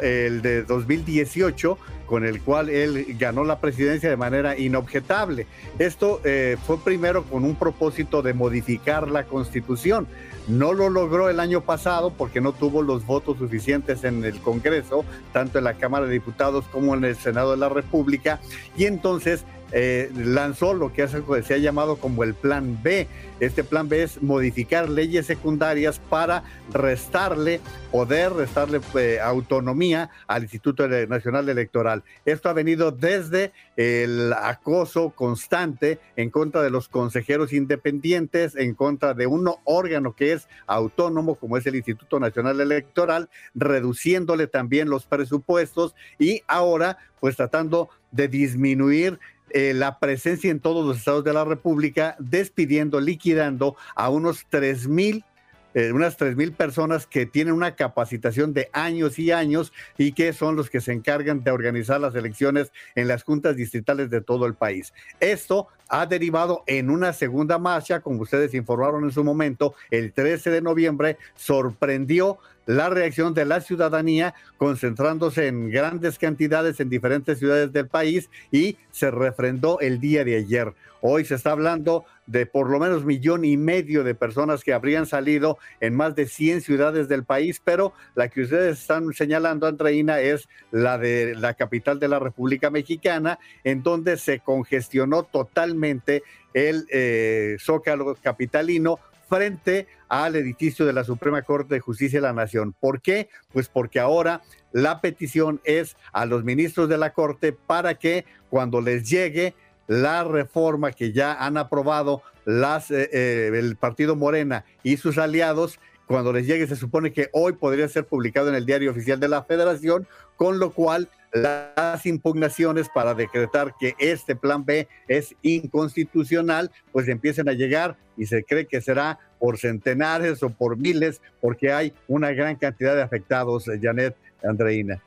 [0.00, 5.46] el de 2018, con el cual él ganó la presidencia de manera inobjetable.
[5.78, 10.06] Esto eh, fue primero con un propósito de modificar la constitución.
[10.48, 15.04] No lo logró el año pasado porque no tuvo los votos suficientes en el Congreso,
[15.32, 18.40] tanto en la Cámara de Diputados como en el Senado de la República,
[18.76, 23.06] y entonces eh, lanzó lo que se ha llamado como el Plan B.
[23.38, 30.86] Este Plan B es modificar leyes secundarias para restarle poder, restarle eh, autonomía al Instituto
[30.88, 32.02] Nacional Electoral.
[32.24, 39.14] Esto ha venido desde el acoso constante en contra de los consejeros independientes, en contra
[39.14, 45.06] de un órgano que es autónomo como es el Instituto Nacional Electoral, reduciéndole también los
[45.06, 49.18] presupuestos y ahora pues tratando de disminuir
[49.52, 54.88] eh, la presencia en todos los estados de la República, despidiendo, liquidando a unos tres
[54.88, 55.24] mil
[55.72, 60.32] eh, unas tres mil personas que tienen una capacitación de años y años y que
[60.32, 64.46] son los que se encargan de organizar las elecciones en las juntas distritales de todo
[64.46, 64.92] el país.
[65.20, 70.50] Esto ha derivado en una segunda marcha, como ustedes informaron en su momento, el 13
[70.50, 72.38] de noviembre, sorprendió
[72.70, 78.76] la reacción de la ciudadanía concentrándose en grandes cantidades en diferentes ciudades del país y
[78.92, 80.72] se refrendó el día de ayer.
[81.00, 85.06] Hoy se está hablando de por lo menos millón y medio de personas que habrían
[85.06, 90.20] salido en más de 100 ciudades del país, pero la que ustedes están señalando, Andreina,
[90.20, 96.22] es la de la capital de la República Mexicana, en donde se congestionó totalmente
[96.54, 99.00] el eh, zócalo capitalino
[99.30, 102.74] frente al edificio de la Suprema Corte de Justicia de la Nación.
[102.78, 103.28] ¿Por qué?
[103.52, 108.80] Pues porque ahora la petición es a los ministros de la Corte para que cuando
[108.80, 109.54] les llegue
[109.86, 116.32] la reforma que ya han aprobado eh, eh, el partido Morena y sus aliados, cuando
[116.32, 119.44] les llegue se supone que hoy podría ser publicado en el diario oficial de la
[119.44, 120.08] federación,
[120.40, 127.50] con lo cual las impugnaciones para decretar que este plan B es inconstitucional, pues empiecen
[127.50, 132.30] a llegar y se cree que será por centenares o por miles, porque hay una
[132.30, 135.02] gran cantidad de afectados, Janet Andreina.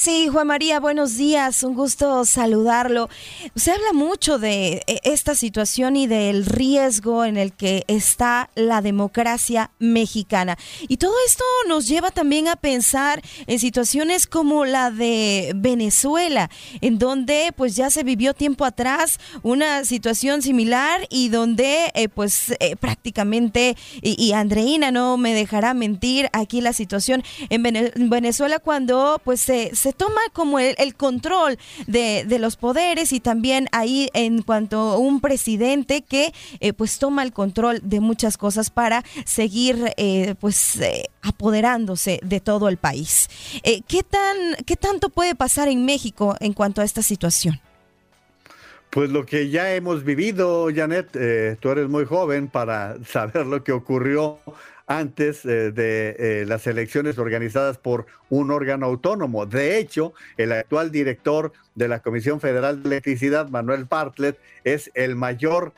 [0.00, 3.08] Sí, Juan María, buenos días, un gusto saludarlo.
[3.56, 8.80] Se habla mucho de eh, esta situación y del riesgo en el que está la
[8.80, 10.56] democracia mexicana.
[10.86, 16.48] Y todo esto nos lleva también a pensar en situaciones como la de Venezuela,
[16.80, 22.54] en donde pues ya se vivió tiempo atrás una situación similar y donde eh, pues
[22.60, 29.40] eh, prácticamente, y, Andreina no me dejará mentir, aquí la situación en Venezuela cuando pues
[29.40, 34.98] se se toma como el, control de, los poderes y también ahí en cuanto a
[34.98, 40.80] un presidente que eh, pues toma el control de muchas cosas para seguir eh, pues
[40.80, 43.28] eh, apoderándose de todo el país.
[43.86, 47.60] ¿qué, tan, ¿Qué tanto puede pasar en México en cuanto a esta situación?
[48.90, 51.10] Pues lo que ya hemos vivido, Janet,
[51.60, 54.38] tú eres muy joven para saber lo que ocurrió
[54.88, 59.46] antes eh, de eh, las elecciones organizadas por un órgano autónomo.
[59.46, 65.14] De hecho, el actual director de la Comisión Federal de Electricidad, Manuel Bartlett, es el
[65.14, 65.74] mayor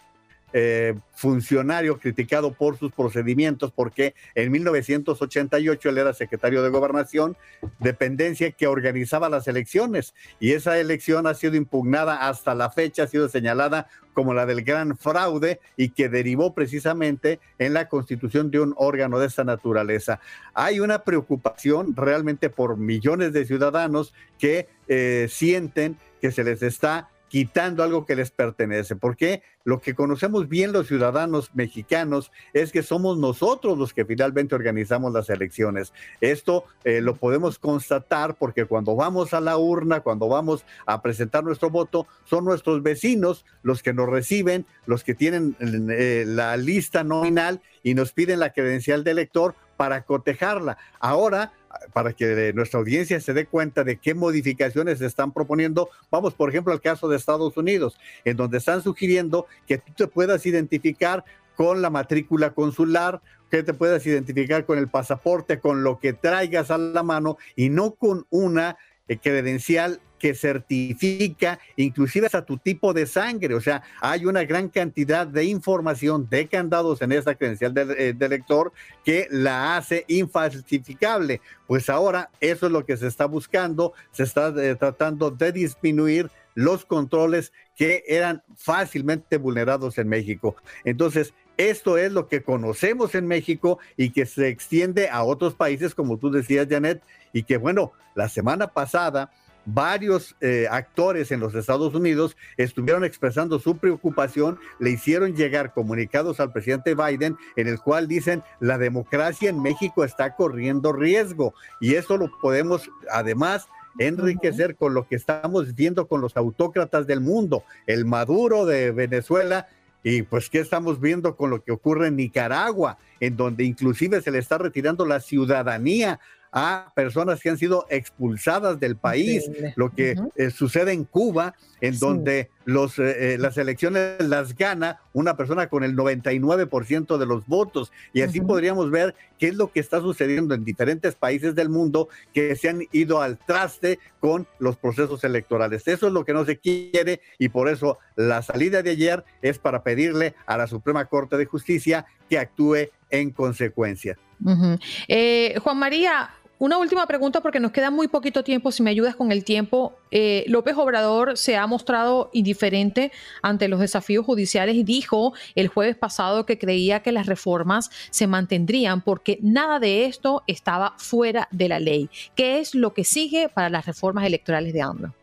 [0.52, 7.36] eh, funcionario criticado por sus procedimientos, porque en 1988 él era secretario de gobernación,
[7.78, 13.06] dependencia que organizaba las elecciones, y esa elección ha sido impugnada hasta la fecha, ha
[13.06, 18.60] sido señalada como la del gran fraude y que derivó precisamente en la constitución de
[18.60, 20.20] un órgano de esta naturaleza.
[20.54, 27.08] Hay una preocupación realmente por millones de ciudadanos que eh, sienten que se les está
[27.30, 32.82] quitando algo que les pertenece, porque lo que conocemos bien los ciudadanos mexicanos es que
[32.82, 35.92] somos nosotros los que finalmente organizamos las elecciones.
[36.20, 41.44] Esto eh, lo podemos constatar porque cuando vamos a la urna, cuando vamos a presentar
[41.44, 47.04] nuestro voto, son nuestros vecinos los que nos reciben, los que tienen eh, la lista
[47.04, 50.78] nominal y nos piden la credencial de elector para cotejarla.
[50.98, 51.52] Ahora
[51.92, 55.88] para que nuestra audiencia se dé cuenta de qué modificaciones se están proponiendo.
[56.10, 60.06] Vamos, por ejemplo, al caso de Estados Unidos, en donde están sugiriendo que tú te
[60.06, 61.24] puedas identificar
[61.56, 66.70] con la matrícula consular, que te puedas identificar con el pasaporte, con lo que traigas
[66.70, 68.78] a la mano y no con una
[69.08, 73.54] eh, credencial que certifica inclusive hasta tu tipo de sangre.
[73.54, 78.28] O sea, hay una gran cantidad de información de candados en esa credencial de, eh,
[78.28, 78.72] lector
[79.04, 81.40] que la hace infalsificable.
[81.66, 86.30] Pues ahora eso es lo que se está buscando, se está eh, tratando de disminuir
[86.54, 90.56] los controles que eran fácilmente vulnerados en México.
[90.84, 95.94] Entonces, esto es lo que conocemos en México y que se extiende a otros países,
[95.94, 97.02] como tú decías, Janet,
[97.32, 99.30] y que bueno, la semana pasada
[99.66, 106.40] varios eh, actores en los Estados Unidos estuvieron expresando su preocupación, le hicieron llegar comunicados
[106.40, 111.94] al presidente Biden en el cual dicen la democracia en México está corriendo riesgo y
[111.94, 113.68] eso lo podemos además
[113.98, 119.68] enriquecer con lo que estamos viendo con los autócratas del mundo, el Maduro de Venezuela
[120.02, 124.30] y pues qué estamos viendo con lo que ocurre en Nicaragua, en donde inclusive se
[124.30, 126.20] le está retirando la ciudadanía
[126.52, 131.98] a personas que han sido expulsadas del país, lo que eh, sucede en Cuba, en
[131.98, 137.46] donde los, eh, eh, las elecciones las gana una persona con el 99% de los
[137.46, 137.92] votos.
[138.12, 142.08] Y así podríamos ver qué es lo que está sucediendo en diferentes países del mundo
[142.34, 145.86] que se han ido al traste con los procesos electorales.
[145.86, 149.58] Eso es lo que no se quiere y por eso la salida de ayer es
[149.58, 154.18] para pedirle a la Suprema Corte de Justicia que actúe en consecuencia.
[154.42, 159.32] Juan María, una última pregunta porque nos queda muy poquito tiempo, si me ayudas con
[159.32, 159.98] el tiempo.
[160.10, 165.96] Eh, López Obrador se ha mostrado indiferente ante los desafíos judiciales y dijo el jueves
[165.96, 171.68] pasado que creía que las reformas se mantendrían porque nada de esto estaba fuera de
[171.68, 172.10] la ley.
[172.36, 175.14] ¿Qué es lo que sigue para las reformas electorales de AMLO?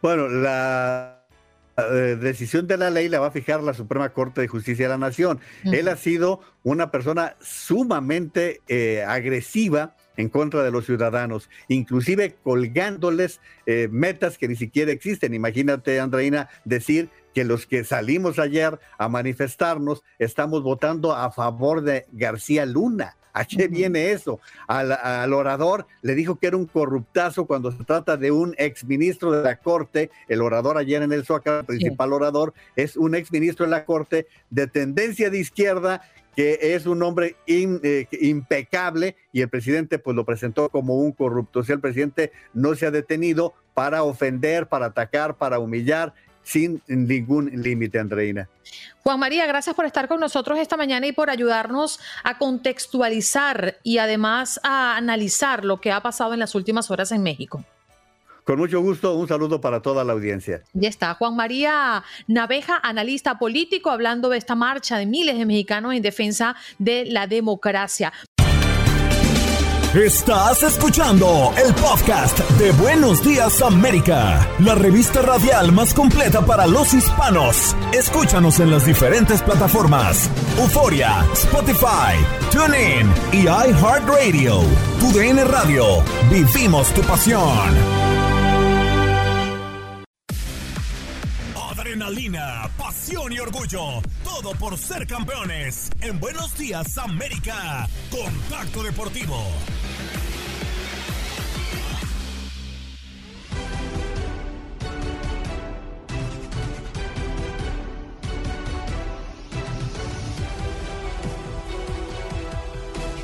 [0.00, 1.24] Bueno, la
[1.76, 4.90] eh, decisión de la ley la va a fijar la Suprema Corte de Justicia de
[4.90, 5.40] la Nación.
[5.64, 13.40] Él ha sido una persona sumamente eh, agresiva en contra de los ciudadanos, inclusive colgándoles
[13.66, 15.34] eh, metas que ni siquiera existen.
[15.34, 22.06] Imagínate, Andreina, decir que los que salimos ayer a manifestarnos estamos votando a favor de
[22.12, 23.16] García Luna.
[23.36, 24.40] ¿A qué viene eso?
[24.66, 29.42] Al, orador le dijo que era un corruptazo cuando se trata de un exministro de
[29.42, 30.10] la Corte.
[30.26, 34.26] El orador ayer en el Zócalo, el principal orador, es un exministro de la Corte
[34.48, 36.00] de tendencia de izquierda
[36.36, 41.60] que es un hombre eh, impecable y el presidente pues lo presentó como un corrupto.
[41.60, 46.80] O sea, el presidente no se ha detenido para ofender, para atacar, para humillar sin
[46.86, 48.48] ningún límite, Andreina.
[49.02, 53.98] Juan María, gracias por estar con nosotros esta mañana y por ayudarnos a contextualizar y
[53.98, 57.64] además a analizar lo que ha pasado en las últimas horas en México.
[58.46, 60.62] Con mucho gusto, un saludo para toda la audiencia.
[60.72, 65.94] Ya está, Juan María Naveja, analista político, hablando de esta marcha de miles de mexicanos
[65.94, 68.12] en defensa de la democracia.
[69.94, 76.94] Estás escuchando el podcast de Buenos Días América, la revista radial más completa para los
[76.94, 77.74] hispanos.
[77.92, 82.14] Escúchanos en las diferentes plataformas: Euforia, Spotify,
[82.52, 84.60] TuneIn y iHeartRadio.
[85.00, 86.04] Tu DN Radio.
[86.30, 88.25] Vivimos tu pasión.
[92.06, 94.00] Adrenalina, pasión y orgullo.
[94.22, 95.90] Todo por ser campeones.
[96.00, 97.88] En Buenos Días, América.
[98.12, 99.36] Contacto Deportivo.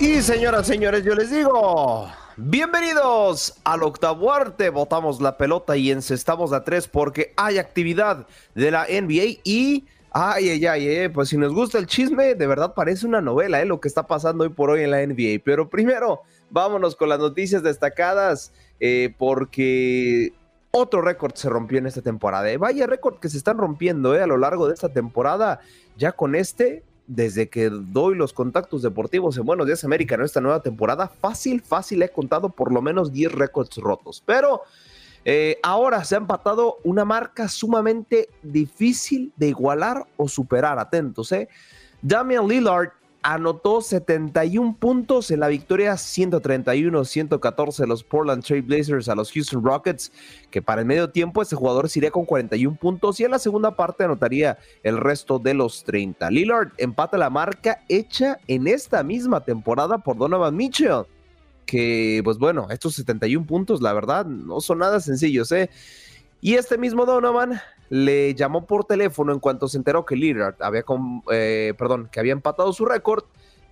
[0.00, 4.70] Y señoras, señores, yo les digo, bienvenidos al octavo arte.
[4.70, 9.84] Botamos la pelota y encestamos a tres porque hay actividad de la NBA y...
[10.14, 13.62] Ay, ay, ay, eh, pues si nos gusta el chisme, de verdad parece una novela,
[13.62, 15.40] eh, lo que está pasando hoy por hoy en la NBA.
[15.42, 16.20] Pero primero,
[16.50, 20.34] vámonos con las noticias destacadas, eh, porque
[20.74, 22.50] otro récord se rompió en esta temporada.
[22.50, 22.56] Eh.
[22.56, 25.60] Vaya récord que se están rompiendo eh, a lo largo de esta temporada.
[25.96, 26.82] Ya con este,
[27.14, 31.60] desde que doy los contactos deportivos en Buenos Días América en esta nueva temporada, fácil,
[31.60, 34.22] fácil he contado por lo menos 10 récords rotos.
[34.24, 34.62] Pero
[35.24, 40.78] eh, ahora se ha empatado una marca sumamente difícil de igualar o superar.
[40.78, 41.48] Atentos, ¿eh?
[42.00, 42.90] Damian Lillard
[43.22, 49.64] anotó 71 puntos en la victoria 131-114 de los Portland Trail Blazers a los Houston
[49.64, 50.12] Rockets,
[50.50, 53.38] que para el medio tiempo este jugador se iría con 41 puntos y en la
[53.38, 56.30] segunda parte anotaría el resto de los 30.
[56.30, 61.04] Lillard empata la marca hecha en esta misma temporada por Donovan Mitchell,
[61.64, 65.70] que pues bueno, estos 71 puntos la verdad no son nada sencillos, ¿eh?
[66.40, 67.60] Y este mismo Donovan
[67.93, 70.82] le llamó por teléfono en cuanto se enteró que Lillard había,
[71.30, 73.24] eh, perdón, que había empatado su récord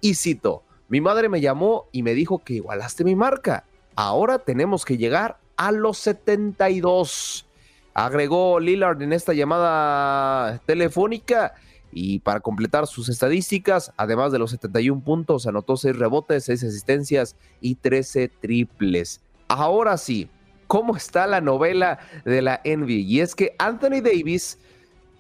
[0.03, 3.65] y citó, mi madre me llamó y me dijo que igualaste mi marca.
[3.97, 7.49] Ahora tenemos que llegar a los 72.
[7.95, 11.55] Agregó Lillard en esta llamada telefónica
[11.91, 17.37] y para completar sus estadísticas, además de los 71 puntos, anotó 6 rebotes, 6 asistencias
[17.63, 19.23] y 13 triples.
[19.49, 20.29] Ahora sí,
[20.71, 23.03] cómo está la novela de la NBA.
[23.09, 24.57] Y es que Anthony Davis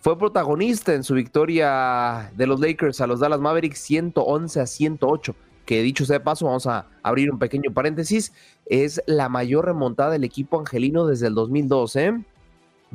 [0.00, 5.34] fue protagonista en su victoria de los Lakers a los Dallas Mavericks 111 a 108.
[5.66, 8.32] Que dicho sea de paso, vamos a abrir un pequeño paréntesis.
[8.66, 12.06] Es la mayor remontada del equipo angelino desde el 2012.
[12.06, 12.24] ¿eh?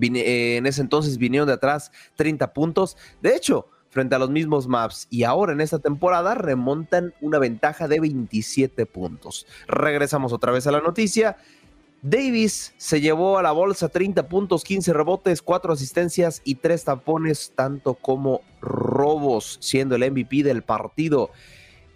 [0.01, 2.95] Eh, en ese entonces vinieron de atrás 30 puntos.
[3.22, 7.89] De hecho, frente a los mismos maps y ahora en esta temporada remontan una ventaja
[7.89, 9.45] de 27 puntos.
[9.68, 11.36] Regresamos otra vez a la noticia.
[12.08, 17.53] Davis se llevó a la bolsa 30 puntos, 15 rebotes, 4 asistencias y 3 tapones,
[17.56, 21.32] tanto como robos, siendo el MVP del partido.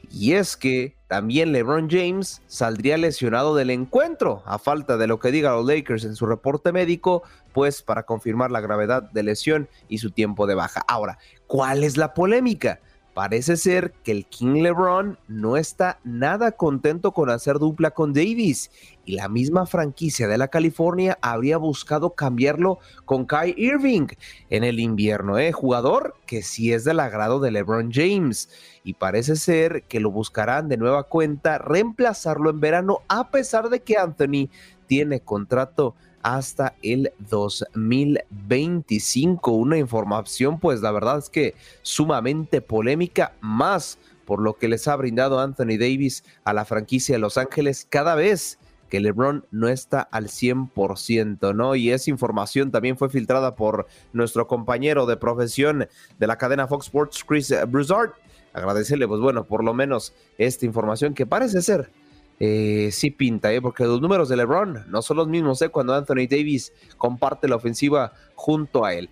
[0.10, 5.30] Y es que también LeBron James saldría lesionado del encuentro, a falta de lo que
[5.30, 7.22] diga los Lakers en su reporte médico,
[7.54, 10.84] pues para confirmar la gravedad de lesión y su tiempo de baja.
[10.88, 12.80] Ahora, ¿cuál es la polémica?
[13.20, 18.72] Parece ser que el King LeBron no está nada contento con hacer dupla con Davis
[19.04, 24.08] y la misma franquicia de la California habría buscado cambiarlo con Kai Irving
[24.50, 25.52] en el invierno, ¿eh?
[25.52, 28.50] jugador que sí es del agrado de LeBron James
[28.86, 33.82] y parece ser que lo buscarán de nueva cuenta reemplazarlo en verano a pesar de
[33.82, 34.48] que Anthony
[34.88, 39.52] tiene contrato hasta el 2025.
[39.52, 44.96] Una información, pues la verdad es que sumamente polémica, más por lo que les ha
[44.96, 48.60] brindado Anthony Davis a la franquicia de Los Ángeles cada vez
[48.90, 51.76] que LeBron no está al 100%, ¿no?
[51.76, 56.88] Y esa información también fue filtrada por nuestro compañero de profesión de la cadena Fox
[56.88, 58.12] Sports, Chris Broussard.
[58.54, 61.92] Agradecerle, pues bueno, por lo menos esta información que parece ser
[62.40, 63.62] eh, sí pinta, ¿eh?
[63.62, 65.70] porque los números de LeBron no son los mismos ¿eh?
[65.70, 69.10] cuando Anthony Davis comparte la ofensiva junto a él.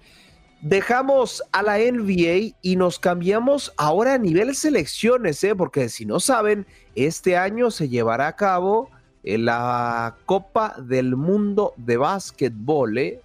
[0.61, 5.55] Dejamos a la NBA y nos cambiamos ahora a nivel selecciones, ¿eh?
[5.55, 6.65] porque si no saben,
[6.95, 8.89] este año se llevará a cabo
[9.23, 12.97] la Copa del Mundo de Básquetbol.
[12.97, 13.21] ¿eh?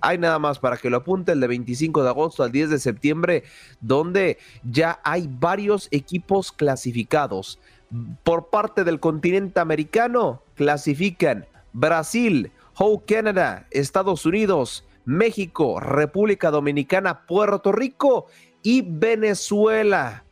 [0.00, 2.78] Hay nada más para que lo apunte el de 25 de agosto al 10 de
[2.78, 3.44] septiembre,
[3.80, 7.58] donde ya hay varios equipos clasificados
[8.22, 17.72] por parte del continente americano clasifican Brasil, How Canada, Estados Unidos, México, República Dominicana, Puerto
[17.72, 18.26] Rico
[18.62, 20.24] y Venezuela.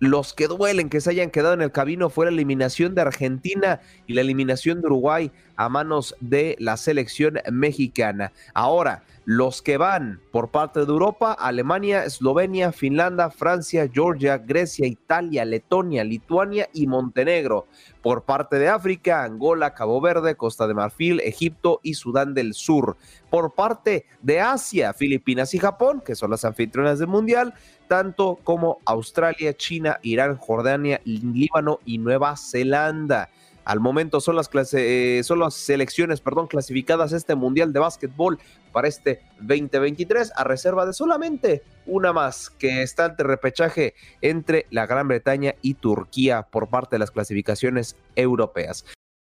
[0.00, 3.82] Los que duelen que se hayan quedado en el camino fue la eliminación de Argentina
[4.06, 8.32] y la eliminación de Uruguay a manos de la selección mexicana.
[8.54, 15.44] Ahora, los que van por parte de Europa, Alemania, Eslovenia, Finlandia, Francia, Georgia, Grecia, Italia,
[15.44, 17.66] Letonia, Lituania y Montenegro.
[18.02, 22.96] Por parte de África, Angola, Cabo Verde, Costa de Marfil, Egipto y Sudán del Sur.
[23.28, 27.52] Por parte de Asia, Filipinas y Japón, que son las anfitrionas del Mundial,
[27.90, 33.30] tanto como Australia, China, Irán, Jordania, Líbano y Nueva Zelanda.
[33.64, 38.38] Al momento son las, eh, son las selecciones perdón, clasificadas a este Mundial de Básquetbol
[38.70, 44.86] para este 2023 a reserva de solamente una más que está ante repechaje entre la
[44.86, 48.84] Gran Bretaña y Turquía por parte de las clasificaciones europeas.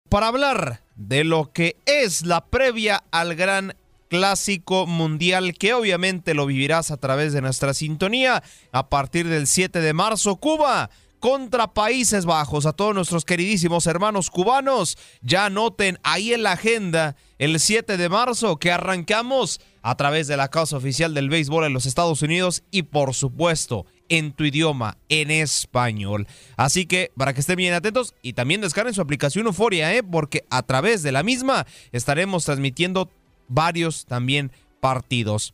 [0.07, 3.73] Para hablar de lo que es la previa al gran
[4.11, 8.43] clásico mundial que obviamente lo vivirás a través de nuestra sintonía
[8.73, 10.89] a partir del 7 de marzo Cuba
[11.21, 12.65] contra Países Bajos.
[12.65, 18.09] A todos nuestros queridísimos hermanos cubanos, ya anoten ahí en la agenda el 7 de
[18.09, 22.63] marzo que arrancamos a través de la causa oficial del béisbol en los Estados Unidos
[22.69, 26.27] y por supuesto en tu idioma, en español.
[26.57, 30.03] Así que para que estén bien atentos y también descarguen su aplicación Euforia, ¿eh?
[30.03, 33.09] porque a través de la misma estaremos transmitiendo
[33.51, 35.53] varios también partidos.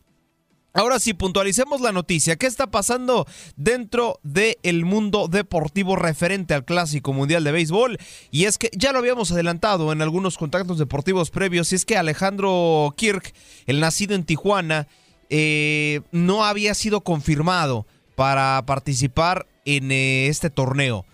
[0.73, 2.35] Ahora sí, puntualicemos la noticia.
[2.35, 3.25] ¿Qué está pasando
[3.55, 7.97] dentro del mundo deportivo referente al Clásico Mundial de Béisbol?
[8.29, 11.97] Y es que ya lo habíamos adelantado en algunos contactos deportivos previos, y es que
[11.97, 13.33] Alejandro Kirk,
[13.65, 14.87] el nacido en Tijuana,
[15.31, 21.05] eh, no había sido confirmado para participar en eh, este torneo.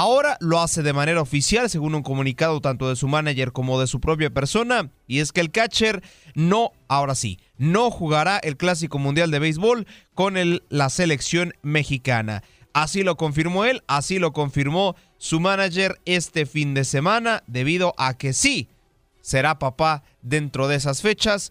[0.00, 3.88] Ahora lo hace de manera oficial, según un comunicado tanto de su manager como de
[3.88, 6.04] su propia persona, y es que el catcher
[6.36, 10.34] no, ahora sí, no jugará el Clásico Mundial de Béisbol con
[10.68, 12.44] la selección mexicana.
[12.72, 18.16] Así lo confirmó él, así lo confirmó su manager este fin de semana, debido a
[18.16, 18.68] que sí,
[19.20, 21.50] será papá dentro de esas fechas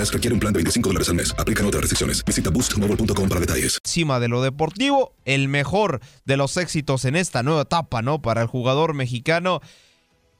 [0.11, 1.35] requiere un plan de 25 dólares al mes.
[1.37, 2.23] Aplican otras restricciones.
[2.25, 3.79] Visita boostmobile.com para detalles.
[3.83, 8.21] Encima de lo deportivo, el mejor de los éxitos en esta nueva etapa, ¿no?
[8.21, 9.61] Para el jugador mexicano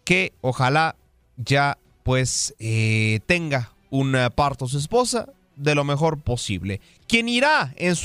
[0.04, 0.96] que ojalá
[1.38, 6.82] ya pues eh, tenga un parto su esposa de lo mejor posible.
[7.08, 7.96] Quien irá en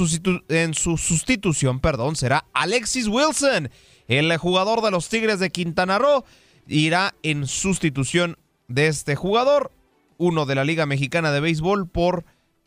[0.48, 3.70] en su sustitución, perdón, será Alexis Wilson,
[4.08, 6.24] el jugador de los Tigres de Quintana Roo,
[6.66, 8.36] irá en sustitución
[8.68, 9.70] de este jugador
[10.18, 12.24] uno de la Liga Mexicana de Béisbol por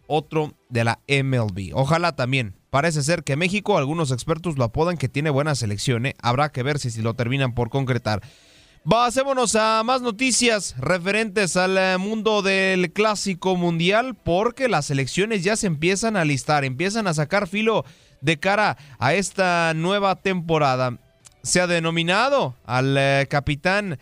[0.07, 1.71] otro de la MLB.
[1.73, 2.55] Ojalá también.
[2.69, 6.05] Parece ser que México, algunos expertos lo apodan que tiene buena selección.
[6.05, 6.15] ¿eh?
[6.21, 8.21] Habrá que ver si, si lo terminan por concretar.
[8.87, 15.55] Pasémonos a más noticias referentes al eh, mundo del clásico mundial porque las selecciones ya
[15.55, 17.85] se empiezan a listar, empiezan a sacar filo
[18.21, 20.97] de cara a esta nueva temporada.
[21.43, 23.99] Se ha denominado al eh, capitán,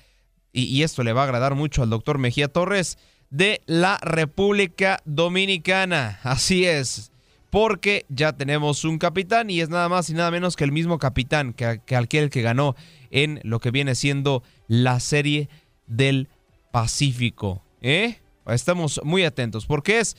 [0.54, 2.98] y esto le va a agradar mucho al doctor Mejía Torres,
[3.30, 6.20] de la República Dominicana.
[6.24, 7.12] Así es,
[7.50, 11.00] porque ya tenemos un capitán y es nada más y nada menos que el mismo
[11.00, 12.76] capitán que, que aquel que ganó
[13.12, 15.50] en lo que viene siendo la serie
[15.88, 16.28] del
[16.72, 17.64] Pacífico.
[17.82, 18.20] ¿eh?
[18.46, 20.16] Estamos muy atentos porque es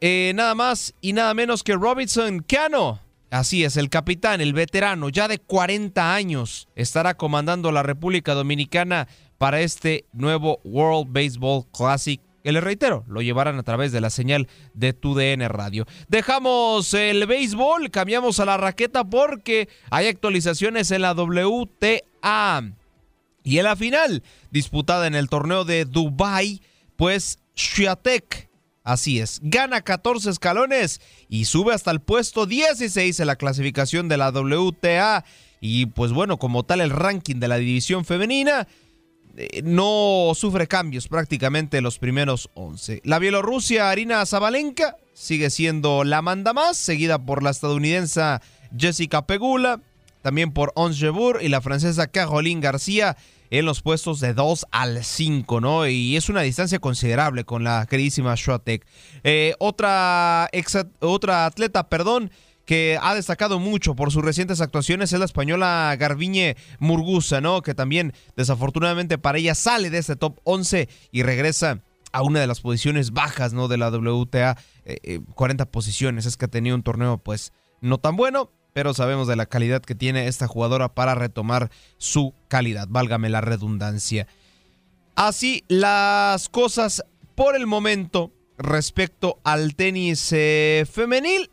[0.00, 3.00] eh, nada más y nada menos que Robinson Cano.
[3.30, 9.06] Así es, el capitán, el veterano, ya de 40 años, estará comandando la República Dominicana
[9.40, 14.10] para este nuevo World Baseball Classic que les reitero, lo llevarán a través de la
[14.10, 15.86] señal de TUDN Radio.
[16.08, 22.64] Dejamos el béisbol, cambiamos a la raqueta porque hay actualizaciones en la WTA.
[23.42, 26.60] Y en la final, disputada en el torneo de Dubai,
[26.96, 28.50] pues Swiatek,
[28.84, 34.18] así es, gana 14 escalones y sube hasta el puesto 16 en la clasificación de
[34.18, 35.24] la WTA.
[35.62, 38.68] Y pues bueno, como tal el ranking de la división femenina,
[39.64, 43.02] no sufre cambios prácticamente los primeros 11.
[43.04, 48.38] La Bielorrusia Arina Zabalenka sigue siendo la manda más, seguida por la estadounidense
[48.76, 49.80] Jessica Pegula,
[50.22, 53.16] también por Ons Jebur y la francesa Caroline García
[53.50, 55.86] en los puestos de 2 al 5, ¿no?
[55.86, 58.86] Y es una distancia considerable con la queridísima Schwatek.
[59.24, 60.48] Eh, otra,
[61.00, 62.30] otra atleta, perdón,
[62.70, 67.62] que ha destacado mucho por sus recientes actuaciones es la española Garbiñe Murgusa, ¿no?
[67.62, 72.46] Que también desafortunadamente para ella sale de este top 11 y regresa a una de
[72.46, 73.66] las posiciones bajas, ¿no?
[73.66, 74.56] De la WTA,
[75.34, 76.26] 40 eh, eh, posiciones.
[76.26, 79.82] Es que ha tenido un torneo, pues, no tan bueno, pero sabemos de la calidad
[79.82, 84.28] que tiene esta jugadora para retomar su calidad, válgame la redundancia.
[85.16, 87.02] Así las cosas
[87.34, 91.50] por el momento respecto al tenis eh, femenil.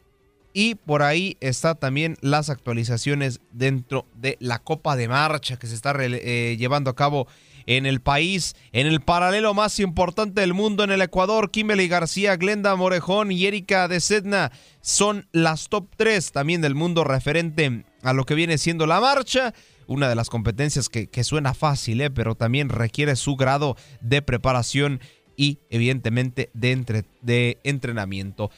[0.59, 5.75] Y por ahí está también las actualizaciones dentro de la Copa de Marcha que se
[5.75, 7.27] está eh, llevando a cabo
[7.67, 8.55] en el país.
[8.71, 13.45] En el paralelo más importante del mundo en el Ecuador, Kimberly García, Glenda Morejón y
[13.45, 14.51] Erika de Sedna
[14.81, 19.53] son las top 3 también del mundo referente a lo que viene siendo la marcha.
[19.85, 22.09] Una de las competencias que, suena fácil, ¿eh?
[22.09, 25.01] pero también requiere su grado de preparación
[25.35, 28.49] y evidentemente de, entre, de entrenamiento.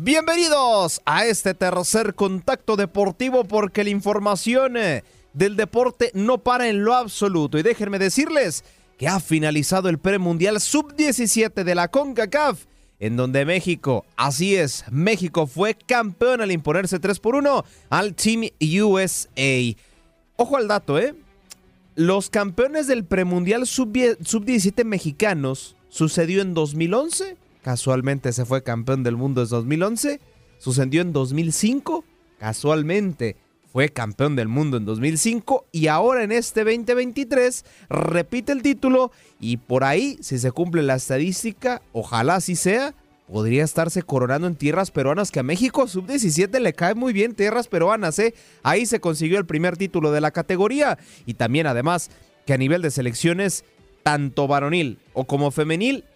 [0.00, 6.84] Bienvenidos a este tercer contacto deportivo porque la información eh, del deporte no para en
[6.84, 7.58] lo absoluto.
[7.58, 8.64] Y déjenme decirles
[8.96, 12.66] que ha finalizado el premundial sub-17 de la CONCACAF,
[13.00, 18.44] en donde México, así es, México fue campeón al imponerse 3 por 1 al Team
[18.60, 19.76] USA.
[20.36, 21.16] Ojo al dato, ¿eh?
[21.96, 27.36] Los campeones del premundial sub-17 mexicanos sucedió en 2011
[27.68, 30.22] casualmente se fue campeón del mundo en 2011,
[30.56, 32.02] sucedió en 2005,
[32.38, 33.36] casualmente
[33.70, 39.58] fue campeón del mundo en 2005 y ahora en este 2023 repite el título y
[39.58, 42.94] por ahí, si se cumple la estadística, ojalá así sea,
[43.30, 47.68] podría estarse coronando en tierras peruanas que a México sub-17 le cae muy bien tierras
[47.68, 48.32] peruanas, ¿eh?
[48.62, 50.96] Ahí se consiguió el primer título de la categoría
[51.26, 52.08] y también además
[52.46, 53.62] que a nivel de selecciones,
[54.02, 56.06] tanto varonil o como femenil,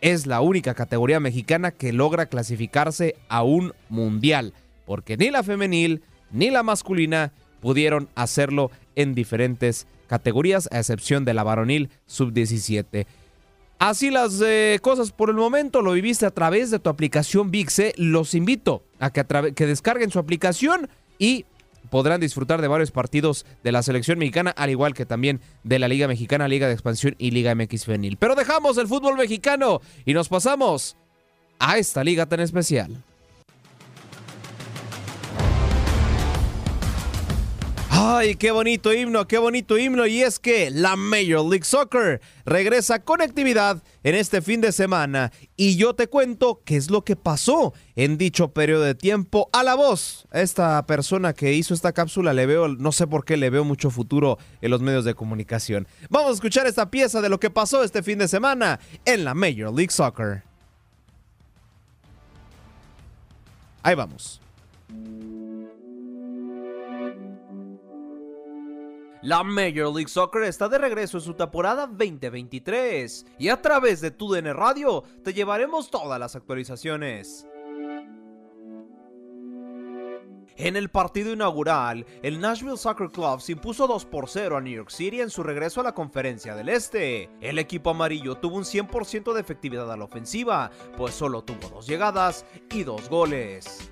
[0.00, 4.52] es la única categoría mexicana que logra clasificarse a un mundial,
[4.84, 11.34] porque ni la femenil ni la masculina pudieron hacerlo en diferentes categorías, a excepción de
[11.34, 13.06] la varonil sub-17.
[13.78, 17.92] Así las eh, cosas por el momento, lo viviste a través de tu aplicación VIX.
[17.96, 20.88] Los invito a que descarguen su aplicación
[21.18, 21.44] y
[21.90, 25.88] podrán disfrutar de varios partidos de la selección mexicana, al igual que también de la
[25.88, 28.16] Liga Mexicana, Liga de Expansión y Liga MX Femenil.
[28.16, 30.96] Pero dejamos el fútbol mexicano y nos pasamos
[31.58, 33.02] a esta liga tan especial.
[37.98, 40.06] Ay, qué bonito himno, qué bonito himno.
[40.06, 45.32] Y es que la Major League Soccer regresa con actividad en este fin de semana.
[45.56, 49.48] Y yo te cuento qué es lo que pasó en dicho periodo de tiempo.
[49.54, 53.38] A la voz, esta persona que hizo esta cápsula le veo, no sé por qué
[53.38, 55.88] le veo mucho futuro en los medios de comunicación.
[56.10, 59.32] Vamos a escuchar esta pieza de lo que pasó este fin de semana en la
[59.32, 60.42] Major League Soccer.
[63.82, 64.42] Ahí vamos.
[69.26, 74.12] La Major League Soccer está de regreso en su temporada 2023 y a través de
[74.12, 77.44] TUDN Radio te llevaremos todas las actualizaciones.
[80.56, 84.72] En el partido inaugural, el Nashville Soccer Club se impuso 2 por 0 a New
[84.72, 87.28] York City en su regreso a la Conferencia del Este.
[87.40, 91.88] El equipo amarillo tuvo un 100% de efectividad a la ofensiva, pues solo tuvo dos
[91.88, 93.90] llegadas y dos goles.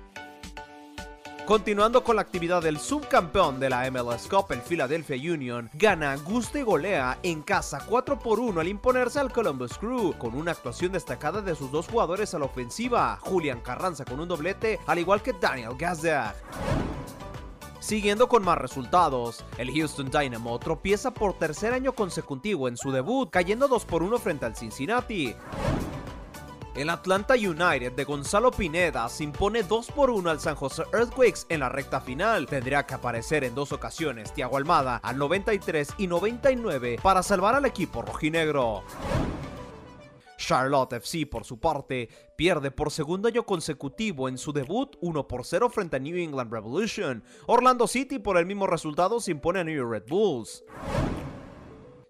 [1.45, 6.17] Continuando con la actividad del subcampeón de la MLS Cup, el Philadelphia Union, gana,
[6.55, 10.93] y golea en casa 4 por 1 al imponerse al Columbus Crew, con una actuación
[10.93, 15.21] destacada de sus dos jugadores a la ofensiva, Julian Carranza con un doblete, al igual
[15.21, 16.33] que Daniel Gazdag.
[17.79, 23.29] Siguiendo con más resultados, el Houston Dynamo tropieza por tercer año consecutivo en su debut,
[23.29, 25.35] cayendo 2 por 1 frente al Cincinnati.
[26.75, 31.45] El Atlanta United de Gonzalo Pineda se impone 2 por 1 al San Jose Earthquakes
[31.47, 32.47] en la recta final.
[32.47, 37.63] Tendría que aparecer en dos ocasiones Tiago Almada al 93 y 99 para salvar al
[37.63, 38.83] equipo rojinegro.
[40.37, 45.45] Charlotte FC, por su parte, pierde por segundo año consecutivo en su debut 1 por
[45.45, 47.23] 0 frente a New England Revolution.
[47.47, 50.65] Orlando City, por el mismo resultado, se impone a New York Red Bulls.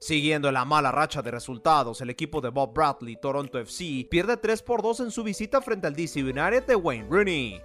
[0.06, 4.62] Siguiendo la mala racha de resultados, el equipo de Bob Bradley, Toronto FC, pierde 3
[4.62, 7.60] por 2 en su visita frente al DC de Wayne Rooney.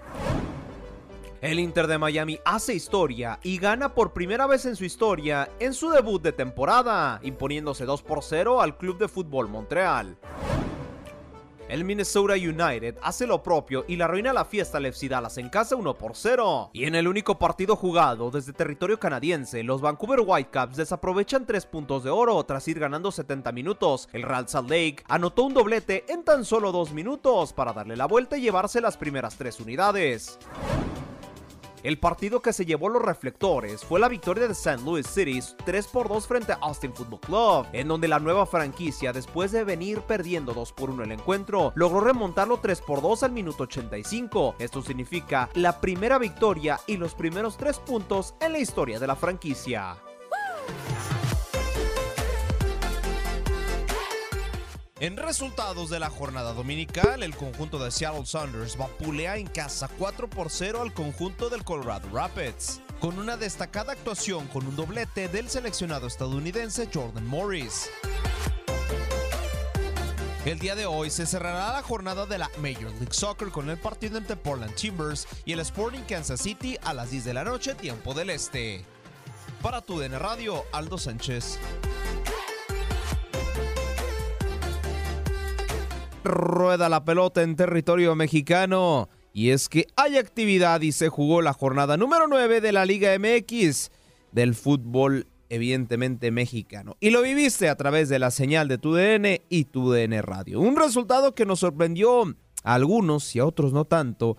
[1.43, 5.74] El Inter de Miami hace historia y gana por primera vez en su historia en
[5.74, 10.16] su debut de temporada, imponiéndose 2 por 0 al Club de Fútbol Montreal.
[11.70, 15.76] El Minnesota United hace lo propio y la arruina la fiesta al FC en casa
[15.76, 16.70] 1 por 0.
[16.72, 22.02] Y en el único partido jugado desde territorio canadiense, los Vancouver Whitecaps desaprovechan 3 puntos
[22.02, 24.08] de oro tras ir ganando 70 minutos.
[24.12, 28.06] El Real Salt Lake anotó un doblete en tan solo 2 minutos para darle la
[28.06, 30.40] vuelta y llevarse las primeras 3 unidades.
[31.82, 34.82] El partido que se llevó los reflectores fue la victoria de St.
[34.84, 39.14] Louis City 3 por 2 frente a Austin Football Club, en donde la nueva franquicia,
[39.14, 43.32] después de venir perdiendo 2 por 1 el encuentro, logró remontarlo 3 por 2 al
[43.32, 44.56] minuto 85.
[44.58, 49.16] Esto significa la primera victoria y los primeros 3 puntos en la historia de la
[49.16, 49.96] franquicia.
[55.01, 60.28] En resultados de la jornada dominical, el conjunto de Seattle Saunders vapulea en casa 4
[60.28, 65.48] por 0 al conjunto del Colorado Rapids, con una destacada actuación con un doblete del
[65.48, 67.88] seleccionado estadounidense Jordan Morris.
[70.44, 73.78] El día de hoy se cerrará la jornada de la Major League Soccer con el
[73.78, 77.74] partido entre Portland Timbers y el Sporting Kansas City a las 10 de la noche,
[77.74, 78.84] tiempo del este.
[79.62, 81.59] Para tu DN Radio, Aldo Sánchez.
[86.24, 91.52] Rueda la pelota en territorio mexicano Y es que hay actividad y se jugó la
[91.52, 93.90] jornada número 9 de la Liga MX
[94.32, 96.96] del fútbol evidentemente mexicano.
[97.00, 100.60] Y lo viviste a través de la señal de tu DN y tu DN Radio.
[100.60, 102.22] Un resultado que nos sorprendió
[102.62, 104.36] a algunos y a otros no tanto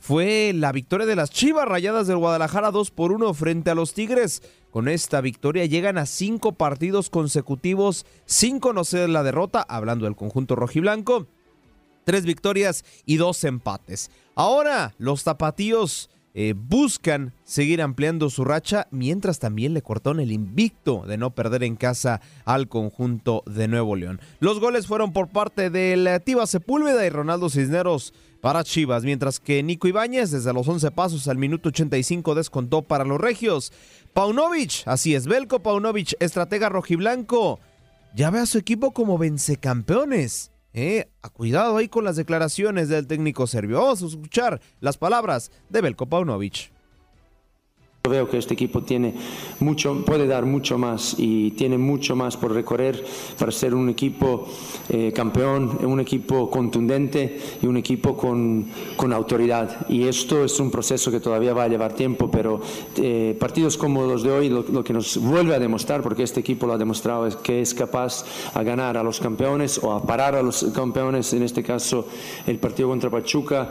[0.00, 3.94] fue la victoria de las Chivas Rayadas del Guadalajara 2 por 1 frente a los
[3.94, 4.42] Tigres.
[4.70, 10.56] Con esta victoria llegan a cinco partidos consecutivos sin conocer la derrota, hablando del conjunto
[10.56, 11.26] rojiblanco.
[12.04, 14.10] Tres victorias y dos empates.
[14.34, 16.10] Ahora los tapatíos
[16.40, 21.64] eh, buscan seguir ampliando su racha, mientras también le cortaron el invicto de no perder
[21.64, 24.20] en casa al conjunto de Nuevo León.
[24.38, 29.64] Los goles fueron por parte de Tiva Sepúlveda y Ronaldo Cisneros para Chivas, mientras que
[29.64, 33.72] Nico Ibáñez desde los 11 pasos al minuto 85 descontó para los regios.
[34.12, 37.58] Paunovic, así es, Belko Paunovic, estratega rojiblanco,
[38.14, 40.52] ya ve a su equipo como vencecampeones.
[40.72, 43.80] Eh, a cuidado ahí con las declaraciones del técnico serbio.
[43.80, 46.70] Vamos a escuchar las palabras de Belko Paunovic.
[48.08, 49.14] Veo que este equipo tiene
[49.60, 53.04] mucho, puede dar mucho más y tiene mucho más por recorrer
[53.38, 54.46] para ser un equipo
[54.88, 59.86] eh, campeón, un equipo contundente y un equipo con, con, autoridad.
[59.88, 62.60] Y esto es un proceso que todavía va a llevar tiempo, pero
[62.96, 66.66] eh, partidos como los de hoy lo, que nos vuelve a demostrar, porque este equipo
[66.66, 70.34] lo ha demostrado, es que es capaz a ganar a los campeones o a parar
[70.34, 72.06] a los campeones, en este caso
[72.46, 73.70] el partido contra Pachuca,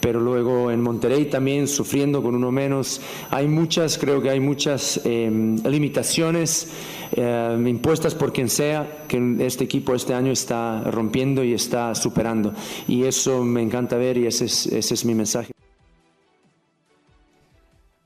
[0.00, 3.00] pero luego en Monterrey también sufriendo con uno menos.
[3.30, 6.68] Hay mucha creo que hay muchas em, limitaciones
[7.12, 12.52] em, impuestas por quien sea que este equipo este año está rompiendo y está superando.
[12.88, 15.52] Y eso me encanta ver y ese es, mi mensaje.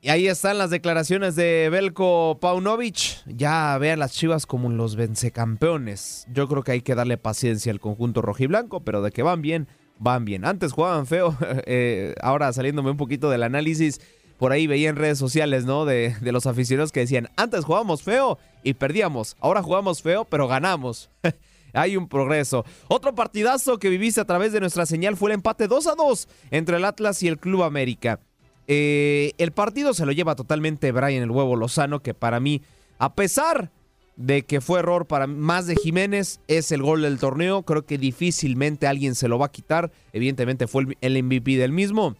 [0.01, 3.25] Y ahí están las declaraciones de Belko Paunovic.
[3.25, 6.27] Ya vean las chivas como los vencecampeones.
[6.31, 9.67] Yo creo que hay que darle paciencia al conjunto rojiblanco, pero de que van bien,
[9.97, 10.45] van bien.
[10.45, 13.99] Antes jugaban feo, eh, ahora saliéndome un poquito del análisis
[14.43, 15.85] por ahí veía en redes sociales, ¿no?
[15.85, 21.09] De, los aficionados que decían, antes jugábamos feo y perdíamos, ahora jugamos feo pero ganamos.
[21.71, 22.65] Hay un progreso.
[22.89, 26.27] Otro partidazo que viviste a través de nuestra señal fue el empate 2 a 2
[26.51, 28.19] entre el Atlas y el Club América.
[28.67, 32.61] Eh, el partido se lo lleva totalmente Brian el Huevo Lozano, que para mí,
[32.99, 33.71] a pesar
[34.17, 37.63] de que fue error para más de Jiménez, es el gol del torneo.
[37.63, 39.89] Creo que difícilmente alguien se lo va a quitar.
[40.11, 42.17] Evidentemente fue el MVP del mismo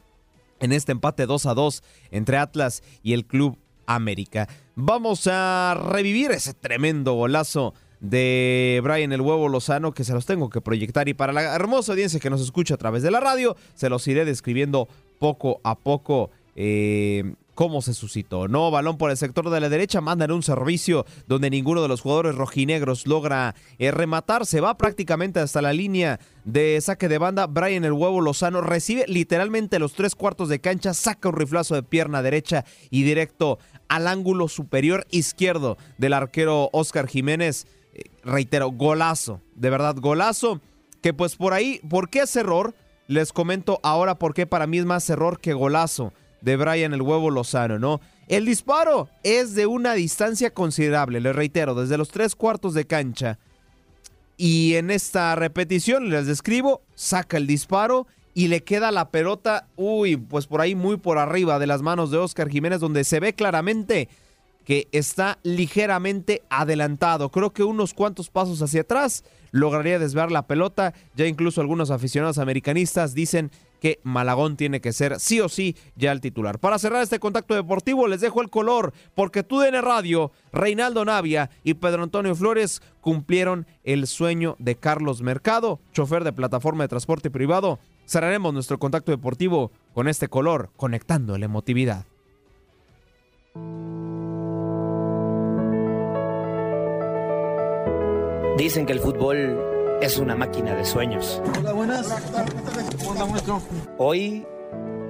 [0.60, 4.48] en este empate 2 a 2 entre Atlas y el Club América.
[4.76, 10.50] Vamos a revivir ese tremendo golazo de Brian el Huevo Lozano que se los tengo
[10.50, 13.56] que proyectar y para la hermosa audiencia que nos escucha a través de la radio
[13.76, 14.90] se los iré describiendo
[15.20, 18.48] poco a poco eh, cómo se suscitó.
[18.48, 22.02] No, balón por el sector de la derecha, mandan un servicio donde ninguno de los
[22.02, 24.46] jugadores rojinegros logra eh, rematar.
[24.46, 27.48] Se va prácticamente hasta la línea de saque de banda.
[27.48, 31.84] Brian el huevo Lozano recibe literalmente los tres cuartos de cancha, saca un riflazo de
[31.84, 37.68] pierna derecha y directo al ángulo superior izquierdo del arquero Oscar Jiménez.
[37.94, 40.62] Eh, reitero, golazo, de verdad, golazo.
[41.02, 42.74] Que pues por ahí, ¿por qué es error?
[43.08, 47.02] Les comento ahora por qué para mí es más error que golazo de Brian el
[47.02, 48.02] Huevo Lozano, ¿no?
[48.28, 53.40] El disparo es de una distancia considerable, le reitero, desde los tres cuartos de cancha.
[54.36, 60.18] Y en esta repetición les describo, saca el disparo y le queda la pelota, uy,
[60.18, 63.34] pues por ahí muy por arriba de las manos de Oscar Jiménez, donde se ve
[63.34, 64.10] claramente
[64.66, 67.30] que está ligeramente adelantado.
[67.30, 70.94] Creo que unos cuantos pasos hacia atrás lograría desviar la pelota.
[71.16, 73.52] Ya incluso algunos aficionados americanistas dicen
[73.84, 76.58] que Malagón tiene que ser sí o sí ya el titular.
[76.58, 81.74] Para cerrar este contacto deportivo les dejo el color porque TUDN Radio, Reinaldo Navia y
[81.74, 87.78] Pedro Antonio Flores cumplieron el sueño de Carlos Mercado, chofer de plataforma de transporte privado.
[88.06, 92.06] Cerraremos nuestro contacto deportivo con este color, conectando la emotividad.
[98.58, 99.73] Dicen que el fútbol
[100.04, 101.42] es una máquina de sueños.
[101.60, 102.14] Hola, buenas.
[103.98, 104.46] Hoy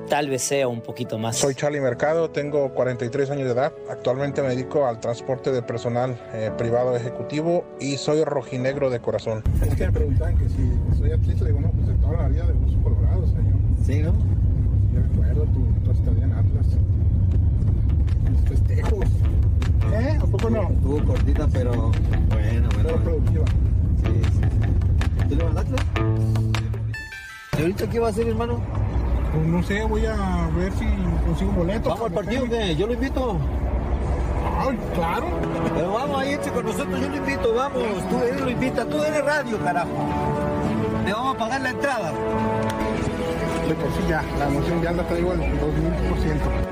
[0.08, 1.36] tal vez sea un poquito más.
[1.36, 3.74] Soy Charlie Mercado, tengo 43 años de edad.
[3.90, 9.42] Actualmente me dedico al transporte de personal eh, privado ejecutivo y soy rojinegro de corazón.
[9.64, 12.46] Es que me preguntan que si soy atleta, digo, no, pues de toda la vida
[12.46, 13.56] de Buzo Colorado, señor.
[13.84, 14.14] Sí, ¿no?
[14.94, 16.68] Yo recuerdo tu, tu estadía en Atlas.
[18.32, 19.06] Los festejos.
[19.92, 20.20] ¿Eh?
[20.22, 20.70] ¿A poco no?
[20.70, 21.90] Estuvo cortita, pero bueno,
[22.30, 22.70] bueno.
[22.84, 23.46] Pero productiva.
[24.04, 24.73] Sí, sí.
[25.34, 25.74] ¿Tú le mandaste?
[27.58, 28.60] ¿Y ahorita qué va a hacer, hermano?
[29.34, 30.86] Pues no sé, voy a ver si
[31.26, 31.90] consigo un boleto.
[31.90, 32.76] ¿Vamos al partido qué?
[32.76, 33.38] Yo lo invito.
[34.60, 35.26] Ay, claro.
[35.74, 37.84] Pero vamos a irse con nosotros, yo lo invito, vamos.
[38.10, 39.90] Tú él lo invita, tú eres radio, carajo.
[41.04, 42.12] Le vamos a pagar la entrada.
[42.12, 46.63] de por sí ya, la emoción ya la traigo al 2000%.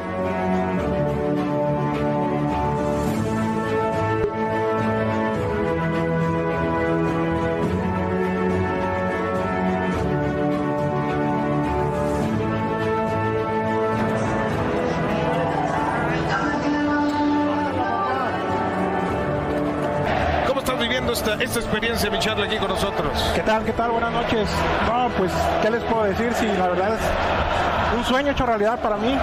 [21.43, 23.31] Esta, experiencia, mi aquí con nosotros?
[23.35, 23.65] ¿Qué tal?
[23.65, 23.91] ¿Qué tal?
[23.91, 24.47] Buenas noches.
[24.85, 25.31] No, pues,
[25.61, 26.33] ¿qué les puedo decir?
[26.33, 29.17] Si la verdad es un sueño hecho realidad para mí.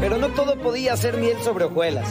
[0.00, 2.08] Pero no todo podía ser miel sobre hojuelas.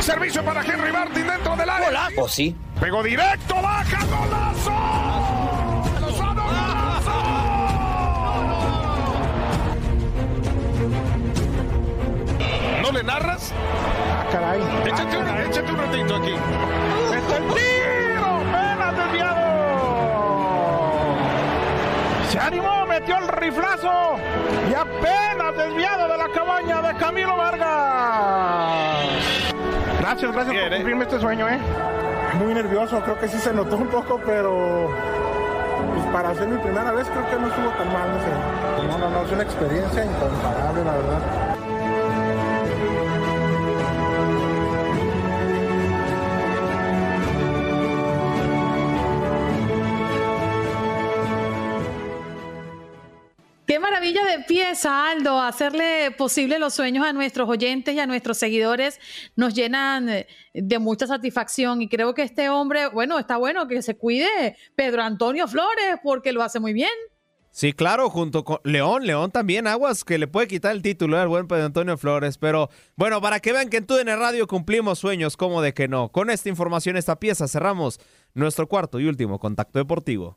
[0.00, 2.08] Servicio para Henry Martin dentro del área.
[2.18, 2.56] ¿O sí?
[2.80, 4.43] Pegó directo, baja, golazo.
[14.54, 14.88] Ah, caray.
[14.92, 16.34] Échate, un, échate un ratito aquí.
[17.14, 18.26] ¡Está el tiro!
[18.52, 19.40] ¡Apenas desviado!
[22.30, 24.16] Se animó, metió el riflazo
[24.70, 27.68] y apenas desviado de la cabaña de Camilo Vargas.
[30.00, 31.58] Gracias, gracias por cumplirme este sueño, ¿eh?
[32.38, 34.90] Muy nervioso, creo que sí se notó un poco, pero
[35.94, 38.88] pues, para hacer mi primera vez creo que no estuvo tan mal, no sé.
[38.88, 41.53] No, no, no, es una experiencia incomparable, la verdad.
[54.14, 55.40] Maravilla de pieza, Aldo.
[55.40, 59.00] Hacerle posible los sueños a nuestros oyentes y a nuestros seguidores
[59.36, 61.82] nos llenan eh, de mucha satisfacción.
[61.82, 66.32] Y creo que este hombre, bueno, está bueno que se cuide Pedro Antonio Flores porque
[66.32, 66.90] lo hace muy bien.
[67.50, 71.28] Sí, claro, junto con León, León también, aguas, que le puede quitar el título al
[71.28, 72.36] buen Pedro Antonio Flores.
[72.36, 76.08] Pero bueno, para que vean que en TUDN Radio cumplimos sueños, como de que no.
[76.10, 78.00] Con esta información, esta pieza, cerramos
[78.34, 80.36] nuestro cuarto y último contacto deportivo.